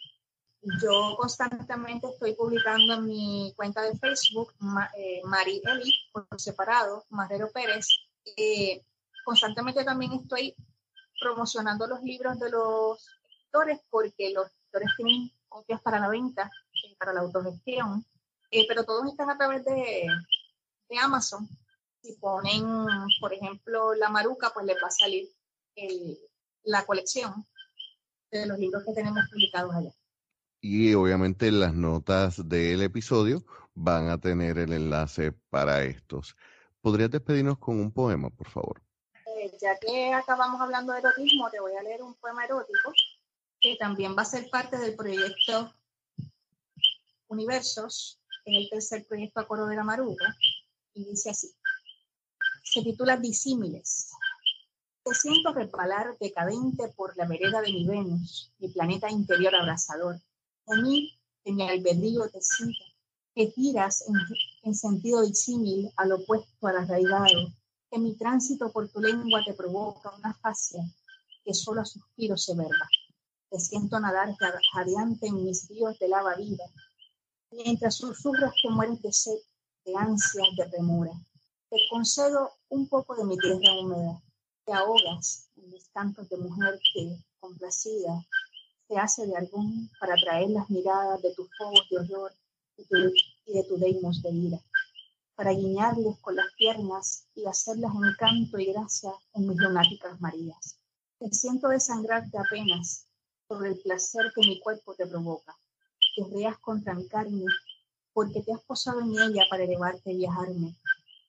Yo 0.82 1.16
constantemente 1.16 2.08
estoy 2.08 2.34
publicando 2.34 2.92
en 2.92 3.06
mi 3.06 3.54
cuenta 3.56 3.80
de 3.80 3.96
Facebook, 3.96 4.52
eh, 4.94 5.22
Mari 5.24 5.62
Eli, 5.64 5.94
por 6.12 6.26
separado, 6.36 7.06
Marrero 7.08 7.50
Pérez. 7.52 7.88
Eh, 8.36 8.84
constantemente 9.24 9.82
también 9.82 10.12
estoy 10.12 10.54
promocionando 11.18 11.86
los 11.86 12.02
libros 12.02 12.38
de 12.38 12.50
los 12.50 13.18
escritores 13.30 13.80
porque 13.88 14.30
los 14.34 14.48
escritores 14.48 14.90
tienen 14.98 15.32
copias 15.48 15.80
para 15.80 15.98
la 15.98 16.10
venta, 16.10 16.50
eh, 16.84 16.94
para 16.98 17.14
la 17.14 17.20
autogestión, 17.20 18.04
pero 18.50 18.84
todos 18.84 19.06
están 19.06 19.30
a 19.30 19.38
través 19.38 19.64
de, 19.64 20.06
de 20.90 20.98
Amazon. 20.98 21.48
Si 22.02 22.12
ponen, 22.16 22.62
por 23.20 23.32
ejemplo, 23.32 23.94
la 23.94 24.10
Maruca, 24.10 24.50
pues 24.52 24.66
les 24.66 24.76
va 24.76 24.88
a 24.88 24.90
salir 24.90 25.30
el, 25.74 26.18
la 26.64 26.84
colección 26.84 27.46
de 28.30 28.46
los 28.46 28.58
libros 28.58 28.84
que 28.84 28.92
tenemos 28.92 29.20
publicados 29.30 29.74
allá. 29.74 29.90
Y 30.60 30.94
obviamente 30.94 31.50
las 31.52 31.72
notas 31.72 32.48
del 32.48 32.82
episodio 32.82 33.44
van 33.74 34.08
a 34.08 34.18
tener 34.18 34.58
el 34.58 34.72
enlace 34.72 35.32
para 35.50 35.84
estos. 35.84 36.36
¿Podrías 36.80 37.10
despedirnos 37.10 37.58
con 37.58 37.78
un 37.78 37.92
poema, 37.92 38.28
por 38.30 38.48
favor? 38.48 38.82
Eh, 39.26 39.56
ya 39.60 39.78
que 39.78 40.12
acabamos 40.12 40.60
hablando 40.60 40.92
de 40.92 40.98
erotismo, 40.98 41.48
te 41.50 41.60
voy 41.60 41.72
a 41.76 41.82
leer 41.82 42.02
un 42.02 42.14
poema 42.14 42.44
erótico 42.44 42.92
que 43.60 43.76
también 43.76 44.16
va 44.16 44.22
a 44.22 44.26
ser 44.26 44.48
parte 44.50 44.78
del 44.78 44.96
proyecto 44.96 45.72
Universos, 47.28 48.20
en 48.46 48.54
el 48.54 48.70
tercer 48.70 49.06
proyecto 49.06 49.40
Acoro 49.40 49.66
de 49.66 49.76
la 49.76 49.84
Maruga, 49.84 50.34
y 50.94 51.04
dice 51.04 51.30
así. 51.30 51.52
Se 52.64 52.82
titula 52.82 53.16
Disímiles. 53.16 54.10
Te 55.08 55.14
siento 55.14 55.54
resbalar 55.54 56.18
decadente 56.20 56.88
por 56.88 57.16
la 57.16 57.26
vereda 57.26 57.62
de 57.62 57.72
mi 57.72 57.86
Venus, 57.86 58.52
mi 58.58 58.68
planeta 58.68 59.10
interior 59.10 59.54
abrasador. 59.54 60.20
A 60.66 60.76
mí, 60.82 61.18
que 61.42 61.50
mi 61.50 61.66
albedrío 61.66 62.28
te 62.28 62.42
sigue, 62.42 62.94
que 63.34 63.50
giras 63.52 64.04
en, 64.64 64.74
sentido 64.74 65.22
disímil 65.22 65.90
al 65.96 66.12
opuesto 66.12 66.66
al 66.66 66.76
arraigado, 66.76 67.54
que 67.90 67.98
mi 67.98 68.16
tránsito 68.16 68.70
por 68.70 68.90
tu 68.90 69.00
lengua 69.00 69.40
te 69.46 69.54
provoca 69.54 70.14
una 70.14 70.34
fascia 70.34 70.82
que 71.42 71.54
solo 71.54 71.80
a 71.80 71.86
suspiros 71.86 72.44
se 72.44 72.54
verba. 72.54 72.86
Te 73.48 73.58
siento 73.58 73.98
nadar 73.98 74.36
jadeante 74.74 75.28
en 75.28 75.42
mis 75.42 75.70
ríos 75.70 75.98
de 75.98 76.08
lava 76.08 76.34
viva, 76.34 76.64
mientras 77.52 77.94
susurras 77.94 78.52
que 78.60 78.68
mueres 78.68 79.00
de 79.00 79.10
sed, 79.10 79.38
de 79.86 79.96
ansias, 79.96 80.48
de 80.54 80.66
remora. 80.66 81.12
Te 81.70 81.78
concedo 81.88 82.50
un 82.68 82.86
poco 82.88 83.16
de 83.16 83.24
mi 83.24 83.38
tierra 83.38 83.72
húmeda, 83.80 84.20
ahogas 84.72 85.48
en 85.56 85.70
los 85.70 85.88
cantos 85.90 86.28
de 86.28 86.36
mujer 86.36 86.78
que, 86.92 87.16
complacida, 87.40 88.26
se 88.88 88.96
hace 88.96 89.26
de 89.26 89.36
algún 89.36 89.90
para 90.00 90.14
atraer 90.14 90.50
las 90.50 90.68
miradas 90.70 91.20
de 91.22 91.34
tus 91.34 91.48
fuegos 91.56 91.86
de 91.90 91.98
horror 91.98 92.32
y, 92.76 93.52
de 93.52 93.64
tu 93.64 93.78
deimos 93.78 94.22
de 94.22 94.30
ira, 94.30 94.58
para 95.34 95.52
guiñarles 95.52 96.18
con 96.20 96.36
las 96.36 96.52
piernas 96.56 97.26
y 97.34 97.46
hacerlas 97.46 97.92
encanto 97.94 98.58
y 98.58 98.72
gracia 98.72 99.12
en 99.34 99.48
mis 99.48 99.58
lunáticas 99.58 100.20
Marías. 100.20 100.78
Te 101.18 101.32
siento 101.32 101.68
desangrarte 101.68 102.38
apenas 102.38 103.06
sobre 103.48 103.70
el 103.70 103.78
placer 103.80 104.32
que 104.34 104.46
mi 104.46 104.60
cuerpo 104.60 104.94
te 104.94 105.06
provoca. 105.06 105.56
Te 106.16 106.24
reas 106.32 106.58
contra 106.58 106.94
mi 106.94 107.08
carne 107.08 107.44
porque 108.12 108.42
te 108.42 108.52
has 108.52 108.62
posado 108.64 109.00
en 109.00 109.10
ella 109.10 109.44
para 109.50 109.64
elevarte 109.64 110.12
y 110.12 110.18
viajarme. 110.18 110.74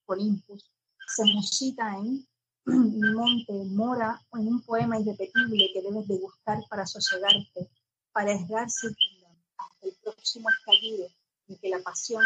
Por 0.05 0.19
impulso, 0.19 0.67
se 1.07 1.25
musita 1.25 1.97
en 1.97 2.27
monte 2.69 3.53
mora 3.65 4.21
en 4.33 4.47
un 4.47 4.61
poema 4.61 4.99
irrepetible 4.99 5.71
que 5.73 5.81
debes 5.81 6.07
degustar 6.07 6.59
para 6.69 6.85
sosegarte, 6.85 7.69
para 8.11 8.31
errarse 8.33 8.87
hasta 9.57 9.87
el 9.87 9.95
próximo 10.03 10.49
estallido 10.49 11.07
en 11.47 11.57
que 11.57 11.69
la 11.69 11.79
pasión 11.79 12.23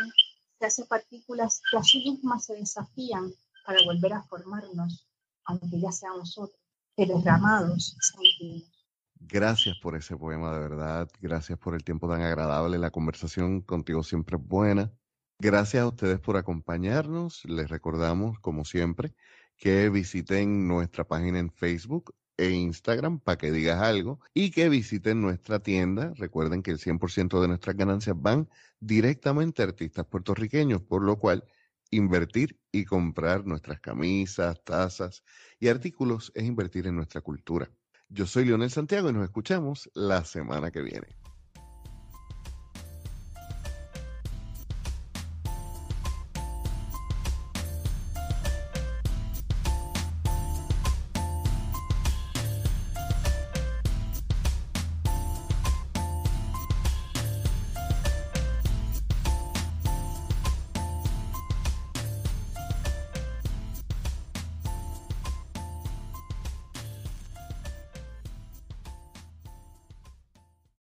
se 0.60 0.66
hace 0.66 0.86
partículas 0.86 1.62
que 1.70 1.78
a 1.78 1.84
sí 1.84 2.00
mismas 2.00 2.46
se 2.46 2.56
desafían 2.56 3.34
para 3.66 3.80
volver 3.86 4.14
a 4.14 4.24
formarnos, 4.24 5.08
aunque 5.46 5.80
ya 5.80 5.92
seamos 5.92 6.38
otros, 6.38 6.60
que 6.96 7.06
derramados 7.06 7.96
sentimos. 8.00 8.74
Gracias 9.20 9.78
por 9.82 9.96
ese 9.96 10.18
poema, 10.18 10.54
de 10.54 10.60
verdad. 10.60 11.10
Gracias 11.22 11.58
por 11.58 11.76
el 11.76 11.84
tiempo 11.84 12.10
tan 12.10 12.22
agradable. 12.22 12.78
La 12.78 12.92
conversación 12.92 13.62
contigo 13.62 14.04
siempre 14.04 14.38
es 14.38 14.44
buena. 14.46 14.92
Gracias 15.40 15.84
a 15.84 15.88
ustedes 15.88 16.20
por 16.20 16.38
acompañarnos. 16.38 17.44
Les 17.46 17.70
recordamos, 17.70 18.40
como 18.40 18.66
siempre, 18.66 19.16
que 19.64 19.90
visiten 19.90 20.68
nuestra 20.68 21.06
página 21.06 21.40
en 21.40 21.50
Facebook 21.50 22.14
e 22.36 22.50
Instagram 22.50 23.22
para 23.22 23.38
que 23.38 23.50
digas 23.50 23.82
algo 23.82 24.20
y 24.34 24.52
que 24.52 24.68
visiten 24.68 25.22
nuestra 25.22 25.60
tienda. 25.60 26.12
Recuerden 26.18 26.62
que 26.62 26.72
el 26.72 26.80
100% 26.80 27.40
de 27.40 27.48
nuestras 27.48 27.78
ganancias 27.78 28.14
van 28.20 28.50
directamente 28.82 29.62
a 29.62 29.66
artistas 29.68 30.06
puertorriqueños, 30.06 30.82
por 30.82 31.02
lo 31.02 31.18
cual 31.18 31.46
invertir 31.92 32.60
y 32.74 32.84
comprar 32.84 33.46
nuestras 33.46 33.80
camisas, 33.80 34.62
tazas 34.66 35.24
y 35.62 35.70
artículos 35.70 36.34
es 36.36 36.44
invertir 36.44 36.86
en 36.88 36.98
nuestra 36.98 37.22
cultura. 37.22 37.72
Yo 38.10 38.28
soy 38.28 38.44
Leonel 38.44 38.70
Santiago 38.70 39.12
y 39.12 39.14
nos 39.14 39.24
escuchamos 39.24 39.90
la 39.94 40.26
semana 40.26 40.72
que 40.72 40.82
viene. 40.82 41.23